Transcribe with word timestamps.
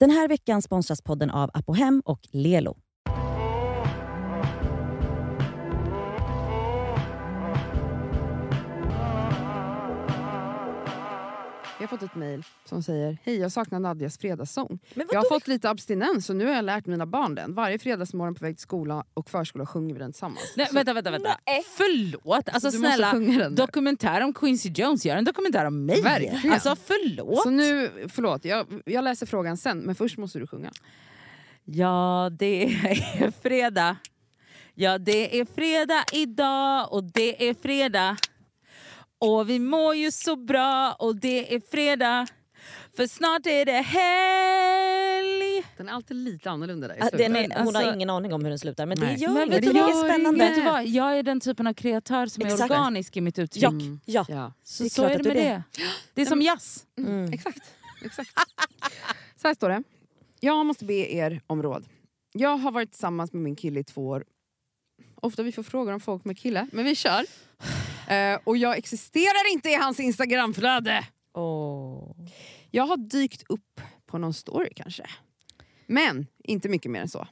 Den 0.00 0.10
här 0.10 0.28
veckan 0.28 0.62
sponsras 0.62 1.02
podden 1.02 1.30
av 1.30 1.50
Apohem 1.54 2.02
och 2.04 2.20
Lelo. 2.32 2.76
Jag 11.86 11.90
har 11.90 11.98
fått 11.98 12.10
ett 12.10 12.14
mejl 12.14 12.42
som 12.64 12.82
säger 12.82 13.18
Hej, 13.24 13.36
jag 13.36 13.52
saknar 13.52 13.80
Nadjas 13.80 14.18
fredagssång. 14.18 14.78
Jag 14.94 15.20
har 15.20 15.28
fått 15.28 15.48
lite 15.48 15.70
abstinens 15.70 16.30
och 16.30 16.36
nu 16.36 16.46
har 16.46 16.52
jag 16.52 16.64
lärt 16.64 16.86
mina 16.86 17.06
barn 17.06 17.34
den. 17.34 17.54
Varje 17.54 17.78
fredagsmorgon 17.78 18.34
på 18.34 18.44
väg 18.44 18.56
till 18.56 18.62
skola 18.62 19.04
och 19.14 19.30
förskola 19.30 19.66
sjunger 19.66 19.94
vi 19.94 20.00
den 20.00 20.12
tillsammans. 20.12 20.54
Nej, 20.56 20.68
vänta, 20.72 20.92
vänta, 20.92 21.10
vänta. 21.10 21.38
Förlåt? 21.76 22.48
Alltså 22.48 22.70
du 22.70 22.78
snälla, 22.78 23.12
dokumentär 23.50 24.20
om 24.20 24.34
Quincy 24.34 24.68
Jones, 24.68 25.04
gör 25.06 25.16
en 25.16 25.24
dokumentär 25.24 25.64
om 25.64 25.86
mig. 25.86 26.02
Verkligen. 26.02 26.52
Alltså 26.52 26.76
förlåt. 26.76 27.42
Så 27.42 27.50
nu, 27.50 27.90
förlåt, 28.08 28.44
jag, 28.44 28.66
jag 28.84 29.04
läser 29.04 29.26
frågan 29.26 29.56
sen 29.56 29.78
men 29.78 29.94
först 29.94 30.18
måste 30.18 30.38
du 30.38 30.46
sjunga. 30.46 30.72
Ja, 31.64 32.30
det 32.38 32.64
är 32.64 33.30
fredag. 33.42 33.96
Ja, 34.74 34.98
det 34.98 35.40
är 35.40 35.44
fredag 35.44 36.04
idag 36.12 36.92
och 36.92 37.04
det 37.04 37.48
är 37.48 37.54
fredag. 37.54 38.16
Och 39.18 39.50
vi 39.50 39.58
mår 39.58 39.94
ju 39.94 40.10
så 40.10 40.36
bra 40.36 40.92
och 40.98 41.16
det 41.16 41.54
är 41.54 41.60
fredag. 41.70 42.26
För 42.96 43.06
snart 43.06 43.46
är 43.46 43.64
det 43.64 43.72
helg. 43.72 45.64
Den 45.76 45.88
är 45.88 45.92
alltid 45.92 46.16
lite 46.16 46.50
annorlunda 46.50 46.88
där 46.88 46.94
i 46.94 47.00
slutet. 47.00 47.18
Den 47.18 47.36
är, 47.36 47.42
hon 47.64 47.74
har 47.74 47.82
Alltså- 47.82 47.94
ingen 47.94 48.10
aning 48.10 48.32
om 48.32 48.42
hur 48.42 48.48
den 48.50 48.58
slutar, 48.58 48.86
men 48.86 48.98
Nej. 49.00 49.14
det 49.14 49.20
gör 49.22 49.32
Men 49.32 49.42
inget. 49.42 49.54
vet 49.54 49.64
Det 49.64 49.72
du 49.72 49.78
är 49.78 49.82
vad? 49.94 50.06
spännande. 50.06 50.38
Vet 50.46 50.54
du 50.56 50.62
vad? 50.62 50.86
Jag 50.86 51.18
är 51.18 51.22
den 51.22 51.40
typen 51.40 51.66
av 51.66 51.72
kreatör 51.74 52.26
som 52.26 52.44
Exakt. 52.46 52.60
är 52.60 52.64
organisk 52.64 53.16
i 53.16 53.20
mitt 53.20 53.38
uttryck. 53.38 53.62
Ja, 53.64 53.68
Mm. 53.68 54.00
ja. 54.04 54.26
Ja. 54.28 54.52
Så, 54.64 54.82
Det 54.82 54.86
är 54.86 54.90
så 54.90 55.04
är 55.04 55.18
det 55.18 55.24
med 55.28 55.36
är 55.36 55.44
det. 55.44 55.62
Det 56.14 56.22
är 56.22 56.26
som 56.26 56.42
jazz. 56.42 56.86
Mm. 56.98 57.32
Exakt. 57.32 57.58
Exakt. 58.04 58.30
Så 59.42 59.48
här 59.48 59.54
står 59.54 59.68
det. 59.68 59.82
Jag 60.40 60.66
måste 60.66 60.84
be 60.84 60.94
er 61.14 61.40
om 61.46 61.62
råd. 61.62 61.84
Jag 62.32 62.56
har 62.56 62.70
varit 62.70 62.90
tillsammans 62.92 63.32
med 63.32 63.42
min 63.42 63.56
kille 63.56 63.80
i 63.80 63.84
två 63.84 64.06
år. 64.08 64.24
Ofta 65.14 65.42
vi 65.42 65.52
får 65.52 65.62
frågor 65.62 65.92
om 65.92 66.00
folk 66.00 66.24
med 66.24 66.38
kille, 66.38 66.68
men 66.72 66.84
vi 66.84 66.94
kör. 66.94 67.24
Eh, 68.08 68.38
och 68.44 68.56
jag 68.56 68.76
existerar 68.76 69.52
inte 69.52 69.68
i 69.68 69.74
hans 69.74 70.00
instagramflöde. 70.00 71.06
Åh. 71.34 72.16
Jag 72.70 72.86
har 72.86 72.96
dykt 72.96 73.42
upp 73.48 73.80
på 74.06 74.18
någon 74.18 74.34
story 74.34 74.68
kanske. 74.76 75.06
Men 75.86 76.26
inte 76.44 76.68
mycket 76.68 76.90
mer 76.90 77.00
än 77.00 77.08
så. 77.08 77.28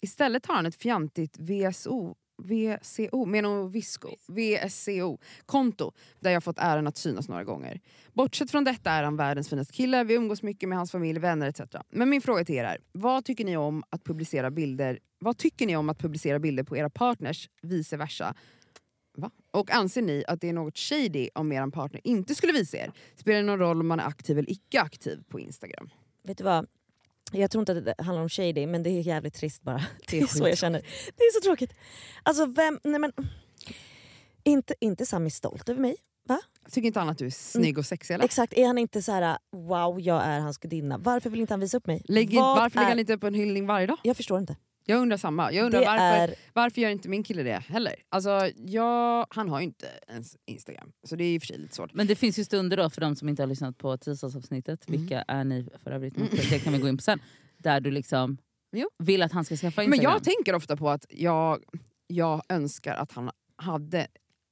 Istället 0.00 0.46
har 0.46 0.54
han 0.54 0.66
ett 0.66 0.82
fjantigt 0.82 1.38
VSO, 1.38 2.14
VCO, 2.42 3.24
Meno 3.24 3.68
Visco, 3.68 4.08
VSCO-konto 4.28 5.92
där 6.20 6.30
jag 6.30 6.44
fått 6.44 6.58
äran 6.58 6.86
att 6.86 6.96
synas 6.96 7.28
några 7.28 7.44
gånger. 7.44 7.80
Bortsett 8.12 8.50
från 8.50 8.64
detta 8.64 8.90
är 8.90 9.02
han 9.02 9.16
världens 9.16 9.48
finaste 9.48 9.72
kille, 9.72 10.04
vi 10.04 10.14
umgås 10.14 10.42
mycket 10.42 10.68
med 10.68 10.78
hans 10.78 10.92
familj, 10.92 11.18
vänner 11.18 11.48
etc. 11.48 11.60
Men 11.90 12.08
min 12.08 12.20
fråga 12.20 12.44
till 12.44 12.54
er 12.54 12.64
är, 12.64 12.78
vad 12.92 13.24
tycker 13.24 13.44
ni 13.44 13.56
om 13.56 13.82
att 13.90 14.04
publicera 14.04 14.50
bilder 14.50 14.98
vad 15.20 15.38
tycker 15.38 15.66
ni 15.66 15.76
om 15.76 15.88
att 15.88 15.98
publicera 15.98 16.38
bilder 16.38 16.62
på 16.62 16.76
era 16.76 16.90
partners, 16.90 17.48
vice 17.62 17.96
versa? 17.96 18.34
Va? 19.18 19.30
Och 19.50 19.70
anser 19.70 20.02
ni 20.02 20.24
att 20.28 20.40
det 20.40 20.48
är 20.48 20.52
något 20.52 20.78
shady 20.78 21.28
om 21.34 21.52
er 21.52 21.70
partner 21.70 22.00
inte 22.04 22.34
skulle 22.34 22.52
visa 22.52 22.76
er? 22.76 22.92
Spelar 23.16 23.36
det 23.38 23.46
någon 23.46 23.58
roll 23.58 23.80
om 23.80 23.86
man 23.88 24.00
är 24.00 24.04
aktiv 24.04 24.38
eller 24.38 24.50
icke 24.50 24.80
aktiv 24.80 25.22
på 25.28 25.40
Instagram? 25.40 25.90
Vet 26.24 26.38
du 26.38 26.44
vad? 26.44 26.66
Jag 27.32 27.50
tror 27.50 27.62
inte 27.62 27.72
att 27.72 27.84
det 27.84 27.94
handlar 27.98 28.22
om 28.22 28.28
shady, 28.28 28.66
men 28.66 28.82
det 28.82 28.90
är 28.90 29.00
jävligt 29.00 29.34
trist 29.34 29.62
bara. 29.62 29.86
Det 30.10 30.18
är, 30.18 30.22
är 30.22 30.26
så 30.26 30.48
jag 30.48 30.58
känner. 30.58 30.80
Det 31.16 31.22
är 31.22 31.40
så 31.40 31.44
tråkigt. 31.44 31.72
Alltså 32.22 32.46
vem... 32.46 32.80
Nej 32.84 33.00
men, 33.00 33.12
inte, 34.44 34.74
inte 34.80 35.06
Sami 35.06 35.30
stolt 35.30 35.68
över 35.68 35.80
mig. 35.80 35.96
Va? 36.28 36.40
Tycker 36.70 36.86
inte 36.86 36.98
han 36.98 37.08
att 37.08 37.18
du 37.18 37.26
är 37.26 37.30
snygg 37.30 37.78
och 37.78 37.86
sexig 37.86 38.14
eller? 38.14 38.24
Exakt, 38.24 38.52
är 38.52 38.66
han 38.66 38.78
inte 38.78 39.02
så 39.02 39.12
här 39.12 39.38
wow 39.52 40.00
jag 40.00 40.24
är 40.24 40.40
hans 40.40 40.58
gudinna? 40.58 40.98
Varför 40.98 41.30
vill 41.30 41.40
inte 41.40 41.52
han 41.52 41.60
visa 41.60 41.76
upp 41.76 41.86
mig? 41.86 42.02
Lägger, 42.04 42.40
Vad 42.40 42.56
varför 42.58 42.76
lägger 42.76 42.86
är- 42.86 42.90
han 42.90 42.98
inte 42.98 43.12
upp 43.12 43.24
en 43.24 43.34
hyllning 43.34 43.66
varje 43.66 43.86
dag? 43.86 43.98
Jag 44.02 44.16
förstår 44.16 44.38
inte. 44.38 44.56
Jag 44.90 44.98
undrar 45.02 45.16
samma. 45.16 45.52
Jag 45.52 45.64
undrar 45.64 45.80
Det 45.80 45.86
varför, 45.86 46.32
är... 46.32 46.34
varför 46.52 46.80
gör 46.80 46.90
inte 46.90 47.08
min 47.08 47.22
kille 47.22 47.42
det 47.42 47.58
heller? 47.68 47.94
Alltså, 48.08 48.50
jag, 48.56 49.26
han 49.30 49.48
har 49.48 49.60
ju 49.60 49.64
inte 49.64 49.86
ens 50.08 50.36
Instagram, 50.46 50.92
så 51.06 51.16
det 51.16 51.24
är 51.24 51.38
och 51.38 51.42
för 51.42 51.46
sig 51.46 51.58
lite 51.58 51.74
svårt. 51.74 51.94
Men 51.94 52.06
det 52.06 52.16
finns 52.16 52.38
ju 52.38 52.44
stunder 52.44 52.76
då 52.76 52.90
för 52.90 53.00
de 53.00 53.16
som 53.16 53.28
inte 53.28 53.42
har 53.42 53.46
lyssnat 53.46 53.78
på 53.78 53.96
tisdagsavsnittet, 53.96 54.88
Mm. 54.88 55.00
vilka 55.00 55.22
är 55.28 55.44
ni 55.44 55.68
för 55.84 55.90
övrigt? 55.90 56.14
Det 56.50 56.58
kan 56.64 56.72
vi 56.72 56.78
gå 56.78 56.88
in 56.88 56.96
på 56.96 57.02
sen. 57.02 57.20
Där 57.58 57.80
du 57.80 57.90
liksom 57.90 58.38
Jo. 58.72 58.88
vill 58.98 59.22
att 59.22 59.32
han 59.32 59.44
ska 59.44 59.56
skaffa 59.56 59.80
Men 59.82 59.92
Instagram. 59.94 60.12
jag 60.12 60.24
tänker 60.24 60.54
ofta 60.54 60.76
på 60.76 60.90
att 60.90 61.06
jag, 61.08 61.64
jag 62.06 62.42
önskar 62.48 62.94
att 62.94 63.12
han 63.12 63.30
hade 63.56 64.06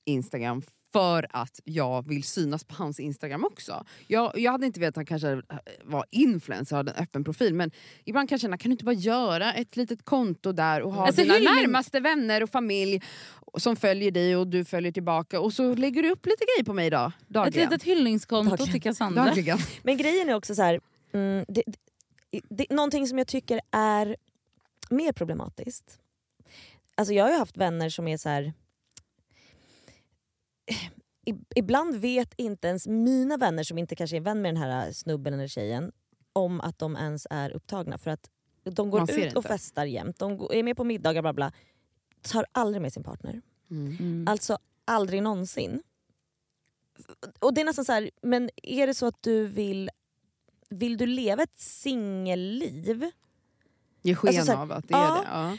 Instagram 0.06 0.62
för 0.96 1.26
att 1.30 1.60
jag 1.64 2.08
vill 2.08 2.22
synas 2.24 2.64
på 2.64 2.74
hans 2.74 3.00
Instagram 3.00 3.44
också. 3.44 3.84
Jag, 4.06 4.38
jag 4.38 4.52
hade 4.52 4.66
inte 4.66 4.80
vetat 4.80 4.90
att 4.90 4.96
han 4.96 5.06
kanske 5.06 5.42
var 5.84 6.04
influencer 6.10 6.74
och 6.74 6.78
hade 6.78 6.92
en 6.92 7.02
öppen 7.02 7.24
profil 7.24 7.54
men 7.54 7.70
ibland 8.04 8.28
kan 8.28 8.34
jag 8.36 8.40
känna, 8.40 8.58
kan 8.58 8.70
du 8.70 8.72
inte 8.72 8.84
bara 8.84 8.92
göra 8.94 9.52
ett 9.52 9.76
litet 9.76 10.04
konto 10.04 10.52
där 10.52 10.82
och 10.82 10.92
ha 10.92 11.06
Alltså, 11.06 11.22
dina 11.22 11.34
närmaste 11.34 12.00
vänner 12.00 12.42
och 12.42 12.50
familj 12.50 13.02
som 13.58 13.76
följer 13.76 14.10
dig 14.10 14.36
och 14.36 14.46
du 14.46 14.64
följer 14.64 14.92
tillbaka 14.92 15.40
och 15.40 15.52
så 15.52 15.74
lägger 15.74 16.02
du 16.02 16.10
upp 16.10 16.26
lite 16.26 16.44
grejer 16.44 16.64
på 16.64 16.72
mig 16.72 16.86
idag, 16.86 17.12
Ett 17.20 17.28
dagligen. 17.28 17.70
litet 17.70 17.82
hyllningskonto 17.82 18.50
Dagligen. 18.50 18.72
till 18.72 18.82
Cassandra. 18.82 19.24
dagligen. 19.24 19.58
Men 19.82 19.96
grejen 19.96 20.28
är 20.28 20.34
också 20.34 20.54
så 20.54 20.62
här, 20.62 20.80
mm, 21.12 21.44
det, 21.48 21.62
det, 22.30 22.40
det, 22.48 22.66
någonting 22.70 23.06
som 23.08 23.18
jag 23.18 23.26
tycker 23.26 23.60
är 23.70 24.16
mer 24.90 25.12
problematiskt. 25.12 25.98
Alltså 26.94 27.14
jag 27.14 27.24
har 27.24 27.30
ju 27.30 27.38
haft 27.38 27.56
vänner 27.56 27.88
som 27.88 28.08
är 28.08 28.16
så 28.16 28.28
här. 28.28 28.52
Ibland 31.54 31.94
vet 31.94 32.34
inte 32.36 32.68
ens 32.68 32.86
mina 32.86 33.36
vänner 33.36 33.62
som 33.62 33.78
inte 33.78 33.96
kanske 33.96 34.16
är 34.16 34.20
vän 34.20 34.42
med 34.42 34.54
den 34.54 34.62
här 34.62 34.92
snubben 34.92 35.34
eller 35.34 35.48
tjejen 35.48 35.92
om 36.32 36.60
att 36.60 36.78
de 36.78 36.96
ens 36.96 37.26
är 37.30 37.50
upptagna. 37.50 37.98
För 37.98 38.10
att 38.10 38.30
de 38.62 38.90
går 38.90 39.10
ut 39.10 39.36
och 39.36 39.44
festar 39.44 39.84
jämt, 39.84 40.18
de 40.18 40.48
är 40.52 40.62
med 40.62 40.76
på 40.76 40.84
middagar 40.84 41.22
bla 41.22 41.32
bla. 41.32 41.52
Tar 42.22 42.46
aldrig 42.52 42.82
med 42.82 42.92
sin 42.92 43.02
partner. 43.02 43.42
Mm. 43.70 43.96
Mm. 44.00 44.28
Alltså 44.28 44.58
aldrig 44.84 45.22
någonsin. 45.22 45.82
Och 47.38 47.54
det 47.54 47.60
är 47.60 47.64
nästan 47.64 47.84
så 47.84 47.92
här, 47.92 48.10
men 48.22 48.50
är 48.62 48.86
det 48.86 48.94
så 48.94 49.06
att 49.06 49.22
du 49.22 49.46
vill 49.46 49.90
vill 50.68 50.96
du 50.96 51.06
leva 51.06 51.42
ett 51.42 51.58
singelliv? 51.60 53.10
Ge 54.02 54.14
sken 54.14 54.28
Alltså 54.28 54.44
så 54.44 54.52
här, 54.52 54.62
av 54.62 54.72
att 54.72 54.88
det 54.88 54.94
är 54.94 54.98
ja. 54.98 55.14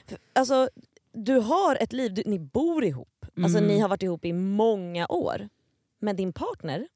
det. 0.05 0.11
Ja. 0.11 0.17
Alltså, 0.33 0.69
du 1.11 1.39
har 1.39 1.75
ett 1.75 1.93
liv, 1.93 2.13
du, 2.13 2.23
ni 2.25 2.39
bor 2.39 2.83
ihop. 2.83 3.16
Alltså, 3.43 3.57
Mm. 3.57 3.67
ni 3.67 3.79
har 3.79 3.89
varit 3.89 4.03
ihop 4.03 4.25
i 4.25 4.33
många 4.33 5.07
år. 5.07 5.49
Men 5.99 6.15
din 6.15 6.33
partner, 6.33 6.87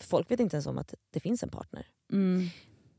folk 0.00 0.30
vet 0.30 0.40
inte 0.40 0.56
ens 0.56 0.66
om 0.66 0.78
att 0.78 0.94
det 1.10 1.20
finns 1.20 1.42
en 1.42 1.48
partner. 1.48 1.86
Mm. 2.12 2.48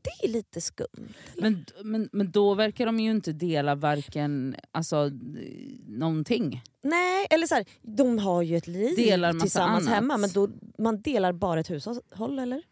Det 0.02 0.26
är 0.26 0.32
lite 0.32 0.60
skumt. 0.60 1.08
Men, 1.36 1.64
men, 1.84 2.08
men 2.12 2.30
då 2.30 2.54
verkar 2.54 2.86
de 2.86 3.00
ju 3.00 3.10
inte 3.10 3.32
dela 3.32 3.74
varken 3.74 4.56
alltså, 4.72 5.10
någonting. 5.86 6.62
Nej, 6.82 7.26
eller 7.30 7.46
så 7.46 7.54
här, 7.54 7.64
de 7.82 8.18
har 8.18 8.42
ju 8.42 8.56
ett 8.56 8.66
liv 8.66 8.96
Delar 8.96 9.32
tillsammans 9.32 9.86
annat. 9.86 9.94
hemma 9.94 10.16
men 10.16 10.30
då, 10.30 10.48
man 10.78 11.02
delar 11.02 11.32
bara 11.32 11.60
ett 11.60 11.70
hushåll 11.70 12.38
eller? 12.38 12.62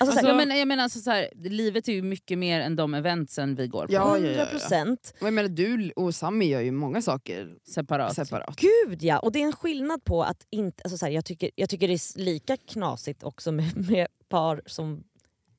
Alltså, 0.00 0.12
Alltså, 0.16 0.26
jag 0.28 0.36
menar, 0.36 0.56
jag 0.56 0.68
menar 0.68 0.82
alltså, 0.84 0.98
så 1.00 1.10
här, 1.10 1.28
livet 1.34 1.88
är 1.88 1.92
ju 1.92 2.02
mycket 2.02 2.38
mer 2.38 2.60
än 2.60 2.76
de 2.76 2.94
eventsen 2.94 3.54
vi 3.54 3.66
går 3.66 3.86
på 3.86 3.92
Ja, 3.92 4.18
ja, 4.18 4.26
ja, 4.30 4.46
ja. 4.52 4.58
100%. 4.58 5.14
Jag 5.20 5.32
menar, 5.32 5.48
du 5.48 5.92
och 5.96 6.14
Sami 6.14 6.44
gör 6.46 6.60
ju 6.60 6.70
många 6.70 7.02
saker 7.02 7.54
separat. 7.64 8.14
separat. 8.14 8.56
Gud 8.56 9.02
ja! 9.02 9.18
Och 9.18 9.32
det 9.32 9.38
är 9.42 9.44
en 9.46 9.52
skillnad 9.52 10.04
på 10.04 10.22
att 10.22 10.46
inte... 10.50 10.82
Alltså 10.84 10.98
så 10.98 11.06
här, 11.06 11.12
jag, 11.12 11.24
tycker, 11.24 11.50
jag 11.54 11.68
tycker 11.70 11.88
det 11.88 11.94
är 11.94 12.18
lika 12.18 12.56
knasigt 12.56 13.22
också 13.22 13.52
med, 13.52 13.76
med 13.90 14.06
par 14.28 14.62
som 14.66 15.04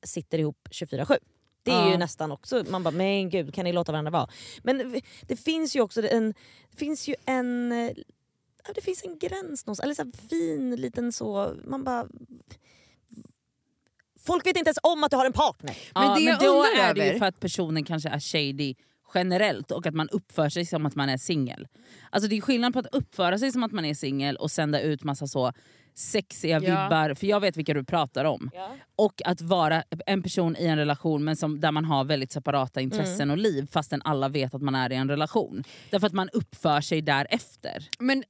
sitter 0.02 0.38
ihop 0.38 0.68
24-7. 0.70 1.16
Det 1.64 1.70
är 1.70 1.74
Ja. 1.74 1.90
ju 1.90 1.96
nästan 1.96 2.32
också, 2.32 2.64
man 2.70 2.82
bara 2.82 2.90
men 2.90 3.30
gud 3.30 3.54
kan 3.54 3.64
ni 3.64 3.72
låta 3.72 3.92
varandra 3.92 4.10
vara? 4.10 4.28
Men 4.62 5.00
det 5.28 5.36
finns 5.36 5.76
ju 5.76 5.80
också 5.80 6.08
en, 6.08 6.34
det 6.70 6.76
finns 6.76 7.08
ju 7.08 7.14
en, 7.24 7.72
eh, 7.72 7.90
ja, 8.66 8.72
det 8.74 8.80
finns 8.80 9.04
en 9.04 9.18
gräns 9.18 9.66
någonstans, 9.66 9.80
eller 9.80 9.94
så 9.94 10.02
här 10.02 10.28
fin 10.28 10.76
liten 10.76 11.12
så, 11.12 11.54
man 11.64 11.84
bara... 11.84 12.06
Folk 14.26 14.46
vet 14.46 14.56
inte 14.56 14.68
ens 14.68 14.78
om 14.82 15.04
att 15.04 15.10
du 15.10 15.16
har 15.16 15.26
en 15.26 15.32
partner. 15.32 15.76
Men 15.94 16.02
ja, 16.04 16.14
det 16.18 16.24
men 16.24 16.38
då 16.38 16.62
är 16.64 16.94
det 16.94 17.04
ju 17.04 17.10
över- 17.10 17.18
för 17.18 17.26
att 17.26 17.40
personen 17.40 17.84
kanske 17.84 18.08
är 18.08 18.20
shady 18.20 18.74
generellt 19.14 19.70
och 19.70 19.86
att 19.86 19.94
man 19.94 20.08
uppför 20.08 20.48
sig 20.48 20.66
som 20.66 20.86
att 20.86 20.94
man 20.94 21.08
är 21.08 21.16
singel. 21.16 21.68
Alltså 22.10 22.28
det 22.28 22.36
är 22.36 22.40
skillnad 22.40 22.72
på 22.72 22.78
att 22.78 22.86
uppföra 22.94 23.38
sig 23.38 23.52
som 23.52 23.62
att 23.62 23.72
man 23.72 23.84
är 23.84 23.94
singel 23.94 24.36
och 24.36 24.50
sända 24.50 24.80
ut 24.80 25.04
massa 25.04 25.26
så 25.26 25.52
sexiga 25.94 26.52
Ja. 26.54 26.58
vibbar, 26.60 27.14
för 27.14 27.26
jag 27.26 27.40
vet 27.40 27.56
vilka 27.56 27.74
du 27.74 27.84
pratar 27.84 28.24
om. 28.24 28.50
Och 28.96 29.22
att 29.24 29.40
vara 29.40 29.82
en 30.06 30.22
person 30.22 30.56
i 30.58 30.66
en 30.66 30.78
relation 30.78 31.24
men 31.24 31.36
som, 31.36 31.60
där 31.60 31.72
man 31.72 31.84
har 31.84 32.04
väldigt 32.04 32.32
separata 32.32 32.80
intressen 32.80 33.30
och 33.30 33.38
liv 33.38 33.66
fastän 33.72 34.02
alla 34.04 34.28
vet 34.28 34.54
att 34.54 34.62
man 34.62 34.74
är 34.74 34.92
i 34.92 34.96
en 34.96 35.08
relation. 35.08 35.64
Därför 35.90 36.06
att 36.06 36.12
man 36.12 36.28
uppför 36.32 36.80
sig 36.80 37.02
därefter. 37.02 37.88
Men 37.98 38.24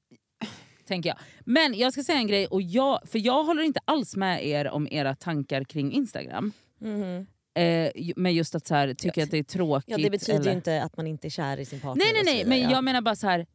Tänker 0.87 1.09
jag. 1.11 1.19
Men 1.45 1.75
jag 1.75 1.93
ska 1.93 2.03
säga 2.03 2.19
en 2.19 2.27
grej, 2.27 2.47
och 2.47 2.63
jag, 2.63 3.01
för 3.07 3.19
jag 3.19 3.45
håller 3.45 3.63
inte 3.63 3.81
alls 3.85 4.17
med 4.17 4.47
er 4.47 4.69
om 4.69 4.89
era 4.91 5.15
tankar 5.15 5.65
kring 5.65 5.93
Instagram. 5.93 6.53
Mhm. 6.79 7.27
Eh, 7.55 8.13
men 8.17 8.35
just 8.35 8.55
att 8.55 8.67
så 8.67 8.75
här, 8.75 8.95
tycka 8.95 9.21
Ja. 9.21 9.25
att 9.25 9.31
det 9.31 9.39
är 9.39 9.43
tråkigt. 9.43 9.89
Ja, 9.89 9.97
det 9.97 10.11
betyder 10.11 10.41
eller... 10.41 10.51
ju 10.51 10.57
inte 10.57 10.83
att 10.83 10.97
man 10.97 11.07
inte 11.07 11.29
är 11.29 11.31
kär 11.31 11.61
i 11.61 11.65
sin 11.65 11.81
partner. 11.81 12.05
Nej 12.05 12.13
nej 12.25 12.35
nej, 12.35 12.45
men 12.47 12.61
ja. 12.61 12.71
jag 12.71 12.85
menar 12.85 13.01
bara 13.01 13.17
så 13.17 13.27
här. 13.27 13.47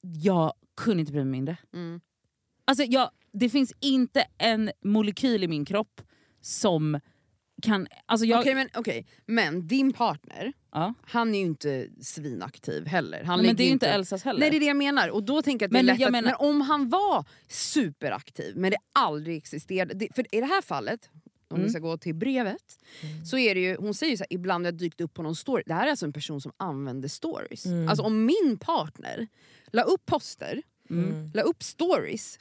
jag 0.00 0.52
kunde 0.76 1.00
inte 1.00 1.12
bry 1.12 1.24
mig 1.24 1.30
mindre. 1.30 1.56
Mm. 1.74 2.00
Alltså 2.64 2.84
jag, 2.84 3.10
det 3.32 3.48
finns 3.48 3.72
inte 3.80 4.26
en 4.38 4.70
molekyl 4.84 5.44
i 5.44 5.48
min 5.48 5.64
kropp 5.64 6.00
som 6.40 7.00
kan... 7.62 7.86
Alltså 8.06 8.26
jag, 8.26 8.40
Okej 8.40 8.54
men, 8.54 8.68
okej. 8.74 9.06
men 9.26 9.66
din 9.68 9.92
partner, 9.92 10.52
ja. 10.72 10.94
han 11.02 11.34
är 11.34 11.38
ju 11.38 11.44
inte 11.44 11.88
svinaktiv 12.00 12.86
heller. 12.86 13.24
Han 13.24 13.42
Men 13.42 13.56
det 13.56 13.62
är 13.62 13.64
ju 13.64 13.68
ju 13.68 13.72
inte 13.72 13.88
Elsas 13.88 14.22
heller. 14.24 14.40
Nej 14.40 14.50
det 14.50 14.56
är 14.56 14.60
det 14.60 14.66
jag 14.66 14.76
menar. 14.76 15.08
Och 15.08 15.22
då 15.22 15.42
tänker 15.42 15.64
jag 15.64 15.68
att 15.68 15.72
det 15.72 15.78
Men 15.86 15.94
är 15.94 15.98
lätt 15.98 16.06
att, 16.06 16.12
menar- 16.12 16.36
men 16.40 16.48
om 16.48 16.60
han 16.60 16.88
var 16.88 17.24
superaktiv 17.48 18.56
men 18.56 18.70
det 18.70 18.76
aldrig 18.92 19.36
existerade. 19.36 19.94
Det, 19.94 20.08
för 20.14 20.34
i 20.34 20.40
det 20.40 20.46
här 20.46 20.62
fallet, 20.62 21.10
om 21.50 21.54
Mm. 21.56 21.66
vi 21.66 21.70
ska 21.70 21.78
gå 21.80 21.96
till 21.98 22.14
brevet, 22.14 22.78
så 23.30 23.38
är 23.38 23.54
det 23.54 23.60
ju, 23.60 23.76
hon 23.76 23.94
säger 23.94 24.16
så 24.16 24.22
här, 24.30 24.32
ibland 24.36 24.64
har 24.64 24.72
jag 24.72 24.78
dykt 24.78 25.00
upp 25.00 25.14
på 25.14 25.22
någon 25.22 25.36
story. 25.36 25.62
Det 25.66 25.74
här 25.74 25.86
är 25.86 25.90
alltså 25.90 26.06
en 26.06 26.12
person 26.12 26.40
som 26.40 26.52
använder 26.56 27.08
stories. 27.08 27.66
Mm. 27.66 27.88
Alltså 27.88 28.02
om 28.04 28.24
min 28.24 28.58
partner 28.60 29.28
la 29.72 29.82
upp 29.82 30.06
poster, 30.06 30.62
Mm. 30.90 31.30
la 31.34 31.42
upp 31.42 31.62
stories 31.62 32.38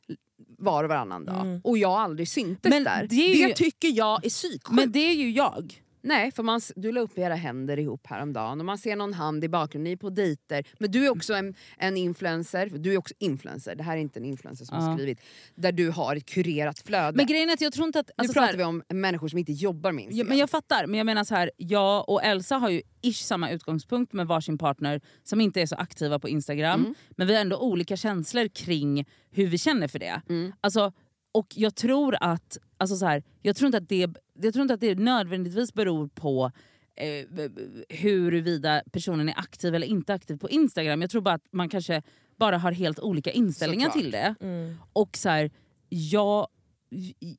var 0.58 0.84
och 0.84 0.90
varannan 0.90 1.26
dag 1.26 1.42
Mm. 1.42 1.62
och 1.64 1.78
jag 1.78 1.92
aldrig 1.92 2.28
syntes 2.30 2.70
Men 2.70 2.84
där. 2.84 3.02
det 3.02 3.16
Det, 3.16 3.16
ju- 3.16 3.54
tycker 3.54 3.88
jag 3.98 4.26
är 4.26 4.30
psyksjukt. 4.30 4.70
Men 4.72 4.92
det 4.92 5.00
är 5.00 5.14
ju 5.14 5.32
jag. 5.32 5.82
Nej, 6.02 6.32
för 6.32 6.44
man, 6.44 6.62
du 6.76 6.92
la 6.92 7.02
upp 7.02 7.18
era 7.18 7.36
händer 7.36 7.80
ihop 7.80 8.08
häromdagen 8.08 8.60
och 8.60 8.66
man 8.66 8.78
ser 8.78 8.96
någon 8.96 9.14
hand 9.14 9.44
i 9.44 9.50
bakgrunden, 9.50 9.84
ni 9.84 9.92
är 9.92 9.98
på 9.98 10.10
dejter. 10.10 10.68
Men 10.80 10.92
du 10.92 11.06
är 11.06 11.10
också 11.10 11.34
en, 11.34 11.56
en 11.78 11.98
influencer, 11.98 12.70
du 12.70 12.94
är 12.94 12.98
också 12.98 13.14
influencer, 13.20 13.76
det 13.76 13.84
här 13.84 13.98
är 13.98 14.02
inte 14.02 14.20
en 14.20 14.26
influencer 14.26 14.66
som 14.66 14.78
har 14.78 14.90
Ja. 14.92 14.98
skrivit, 14.98 15.22
där 15.56 15.72
du 15.72 15.90
har 15.90 16.16
ett 16.16 16.26
kurerat 16.26 16.80
flöde. 16.80 17.18
Men 17.18 17.26
grejen 17.26 17.50
är 17.50 17.54
att 17.54 17.62
jag 17.62 17.74
tror 17.74 17.88
inte 17.88 18.00
att... 18.00 18.08
nu 18.08 18.14
Alltså, 18.18 18.34
så 18.34 18.40
pratar 18.40 18.52
här, 18.52 18.58
vi 18.58 18.64
om 18.64 18.84
människor 18.90 19.28
som 19.28 19.40
inte 19.40 19.52
jobbar 19.52 19.92
med 19.92 20.04
Ja, 20.04 20.08
Instagram. 20.08 20.28
men 20.30 20.38
jag 20.38 20.50
fattar, 20.50 20.88
men 20.88 20.98
jag 20.98 21.06
menar 21.06 21.24
så 21.24 21.36
här, 21.36 21.52
jag 21.58 22.10
och 22.10 22.24
Elsa 22.24 22.56
har 22.58 22.70
ju 22.70 22.82
ish 23.02 23.24
samma 23.24 23.50
utgångspunkt 23.52 24.14
med 24.14 24.28
varsin 24.28 24.58
partner 24.58 25.02
som 25.24 25.42
inte 25.42 25.62
är 25.62 25.66
så 25.66 25.76
aktiva 25.76 26.20
på 26.20 26.30
Instagram. 26.30 26.80
Mm. 26.82 26.94
Men 27.10 27.28
vi 27.28 27.34
har 27.34 27.42
ändå 27.42 27.58
olika 27.58 27.98
känslor 27.98 28.48
kring 28.48 29.06
hur 29.32 29.48
vi 29.48 29.58
känner 29.58 29.88
för 29.88 30.00
det. 30.00 30.22
Mm. 30.30 30.54
Alltså, 30.62 30.92
och 31.32 31.48
jag 31.56 31.76
tror 31.76 32.16
att, 32.22 32.58
alltså 32.78 32.96
så 32.96 33.06
här, 33.06 33.24
jag 33.42 33.56
tror 33.56 33.66
inte 33.66 33.78
att 33.78 33.90
det, 33.90 34.08
jag 34.42 34.54
tror 34.54 34.62
inte 34.62 34.74
att 34.74 34.80
det 34.80 34.96
nödvändigtvis 35.00 35.74
beror 35.74 36.08
på 36.08 36.52
eh, 36.96 37.50
huruvida 37.90 38.84
personen 38.92 39.30
är 39.30 39.40
aktiv 39.40 39.76
eller 39.76 39.88
inte 39.88 40.14
aktiv 40.14 40.38
på 40.38 40.50
Instagram. 40.50 41.02
Jag 41.02 41.10
tror 41.10 41.22
bara 41.22 41.36
att 41.36 41.46
man 41.52 41.70
kanske 41.70 42.02
bara 42.36 42.58
har 42.58 42.72
helt 42.72 43.00
olika 43.00 43.32
inställningar 43.32 43.86
Såklart. 43.90 44.04
till 44.04 44.12
det. 44.12 44.36
Mm. 44.42 44.76
Och 44.94 45.18
så 45.18 45.30
här, 45.30 45.52
jag, 45.90 46.48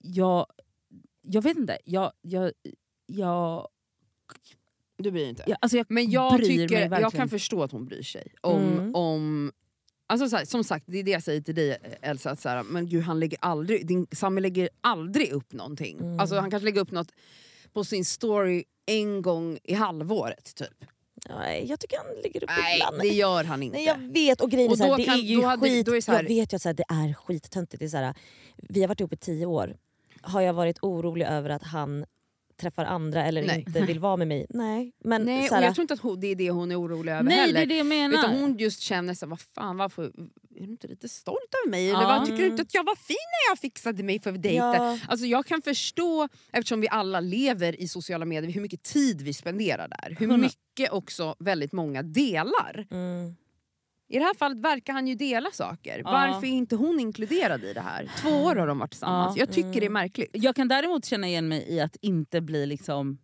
jag, 0.03 0.47
jag 1.23 1.43
vet 1.43 1.57
inte. 1.57 1.79
Jag, 1.85 2.13
jag, 2.23 2.53
jag, 3.07 3.69
Du 4.97 5.11
bryr 5.11 5.21
dig 5.21 5.31
inte. 5.31 5.45
jag, 5.47 5.59
alltså 5.61 5.77
jag 5.77 5.87
Men 5.89 6.11
jag, 6.11 6.39
tycker, 6.45 7.01
jag 7.01 7.13
kan 7.13 7.29
förstå 7.29 7.63
att 7.63 7.73
hon 7.73 7.85
bryr 7.87 8.03
sig. 8.03 8.33
Om, 8.41 8.63
Mm. 8.63 8.95
om, 8.95 9.53
alltså 10.09 10.29
så 10.29 10.37
här, 10.37 10.45
som 10.45 10.65
sagt, 10.65 10.85
det 10.89 10.99
är 10.99 11.03
det 11.03 11.11
jag 11.11 11.23
säger 11.23 11.41
till 11.41 11.55
dig 11.55 11.79
Elsa, 12.03 12.31
att 12.31 12.41
så 12.41 12.49
här, 12.49 12.63
men 12.63 12.89
gud, 12.89 13.03
han 13.03 13.21
lägger 13.21 13.39
aldrig, 13.43 13.87
din 13.87 14.07
Sami 14.13 14.41
lägger 14.41 14.69
aldrig 14.81 15.33
upp 15.33 15.53
någonting. 15.53 15.99
Mm. 15.99 16.21
Alltså, 16.21 16.37
han 16.39 16.51
kanske 16.51 16.65
lägger 16.65 16.81
upp 16.81 16.91
något 16.91 17.13
på 17.73 17.85
sin 17.85 18.05
story 18.05 18.65
en 18.87 19.23
gång 19.23 19.59
i 19.65 19.75
halvåret 19.75 20.55
typ. 20.55 20.85
Nej, 21.29 21.67
jag 21.69 21.81
tycker 21.81 21.97
han 21.97 22.07
ligger 22.25 22.43
upp 22.45 22.51
Nej 22.59 22.77
ibland. 22.79 22.99
det 23.01 23.09
gör 23.09 23.45
han 23.45 23.63
inte. 23.63 23.77
Nej 23.77 23.87
jag 23.87 23.99
vet 24.13 24.41
och 24.41 24.51
grejen 24.51 24.69
är 24.69 24.73
Och 24.73 24.79
så 24.79 24.85
här, 24.85 24.91
då 24.91 24.97
det 24.97 25.05
kan- 25.05 25.15
är 25.15 25.23
ju 25.23 25.43
hade- 25.43 25.63
skit, 25.63 25.89
är 25.89 26.13
här- 26.13 26.23
jag 26.23 26.29
vet 26.29 26.53
ju 26.53 26.57
att 26.57 26.63
så 26.63 26.69
här, 26.69 26.75
det 26.75 26.85
är 26.89 27.15
skittöntigt. 27.15 27.81
Det 27.81 27.85
är 27.87 27.89
så 27.89 27.97
här, 27.97 28.15
vi 28.57 28.81
har 28.81 28.89
varit 28.89 29.01
ihop 29.01 29.13
i 29.13 29.17
tio 29.17 29.47
år. 29.47 29.77
Har 30.23 30.41
jag 30.41 30.53
varit 30.55 30.79
orolig 30.83 31.27
över 31.27 31.51
att 31.51 31.63
han 31.63 32.05
träffar 32.59 32.85
andra 32.85 33.25
eller 33.25 33.47
Nej. 33.47 33.65
inte 33.67 33.81
vill 33.81 33.99
vara 33.99 34.17
med 34.17 34.29
mig? 34.29 34.47
Nej. 34.51 34.93
Men 35.05 35.23
Nej, 35.25 35.51
och 35.51 35.57
jag 35.57 35.75
tror 35.75 35.83
inte 35.83 35.95
att 35.95 36.01
hon, 36.01 36.21
det 36.21 36.27
är 36.27 36.35
det 36.35 36.51
hon 36.51 36.71
är 36.71 36.81
orolig 36.81 37.13
över 37.13 37.23
Nej 37.23 37.37
heller. 37.39 37.55
det 37.55 37.61
är 37.63 37.67
det 37.67 37.77
jag 37.77 37.87
menar. 37.87 38.19
Utan 38.19 38.39
hon 38.41 38.57
just 38.59 38.81
känner 38.81 39.15
så 39.15 39.27
här, 39.27 39.31
vad 39.31 39.41
fan 39.41 39.77
varför 39.77 40.05
är 40.05 40.67
du 40.67 40.71
inte 40.73 40.87
lite 40.89 41.09
stolt 41.09 41.39
över 41.65 41.71
mig? 41.71 41.91
Eller 41.91 42.01
Ja. 42.03 42.07
vad, 42.09 42.27
tycker 42.27 42.39
du 42.43 42.47
inte 42.47 42.63
att 42.63 42.75
jag 42.75 42.85
var 42.85 42.97
fin 42.97 43.17
när 43.17 43.51
jag 43.53 43.59
fixade 43.59 44.03
mig 44.03 44.21
för 44.21 44.33
dejten? 44.33 44.59
Ja. 44.85 44.99
Alltså 45.09 45.27
jag 45.27 45.47
kan 45.47 45.63
förstå, 45.63 46.29
eftersom 46.53 46.81
vi 46.81 46.89
alla 46.89 47.21
lever 47.21 47.81
i 47.81 47.89
sociala 47.89 48.25
medier, 48.25 48.53
hur 48.53 48.61
mycket 48.61 48.83
tid 48.83 49.23
vi 49.23 49.35
spenderar 49.35 49.89
där. 49.89 50.17
Hur 50.19 50.37
mycket 50.37 50.91
också 50.93 51.35
väldigt 51.39 51.73
många 51.73 52.03
delar. 52.03 52.87
mm. 52.91 53.37
I 54.11 54.19
det 54.19 54.25
här 54.25 54.35
fallet 54.35 54.59
verkar 54.59 54.93
han 54.93 55.07
ju 55.07 55.15
dela 55.15 55.51
saker. 55.53 55.99
Ja. 56.05 56.11
Varför 56.13 56.47
är 56.47 56.51
inte 56.51 56.77
hon 56.77 57.01
inkluderad 57.01 57.65
i 57.65 57.73
det 57.73 57.81
här? 57.81 58.11
Två 58.23 58.29
år 58.31 58.57
har 58.57 58.67
de 58.67 58.79
varit 58.79 58.91
tillsammans. 58.91 59.37
Ja. 59.37 59.41
Jag 59.41 59.53
tycker 59.55 59.71
det 59.71 59.77
är 59.79 59.83
Mm. 59.83 59.93
märkligt. 59.93 60.31
Jag 60.33 60.57
kan 60.57 60.69
däremot 60.69 61.05
känna 61.05 61.27
igen 61.29 61.49
mig 61.49 61.65
i 61.69 61.81
att 61.81 61.97
inte 62.01 62.41
bli 62.41 62.67
liksom... 62.67 63.19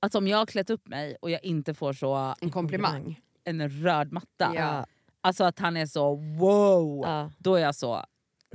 Att 0.00 0.14
om 0.14 0.28
jag 0.28 0.38
har 0.38 0.46
klätt 0.46 0.70
upp 0.70 0.88
mig 0.88 1.16
och 1.22 1.30
jag 1.30 1.44
inte 1.44 1.74
får 1.74 1.92
så 1.92 2.34
En 2.40 2.50
komplimang. 2.50 3.20
en 3.44 3.68
röd 3.68 4.12
matta. 4.12 4.52
Ja. 4.54 4.86
Alltså 5.20 5.44
att 5.44 5.58
han 5.58 5.76
är 5.76 5.86
så 5.86 6.14
wow. 6.38 7.00
Ja. 7.06 7.30
Då 7.38 7.54
är 7.54 7.60
jag 7.62 7.74
så... 7.74 8.04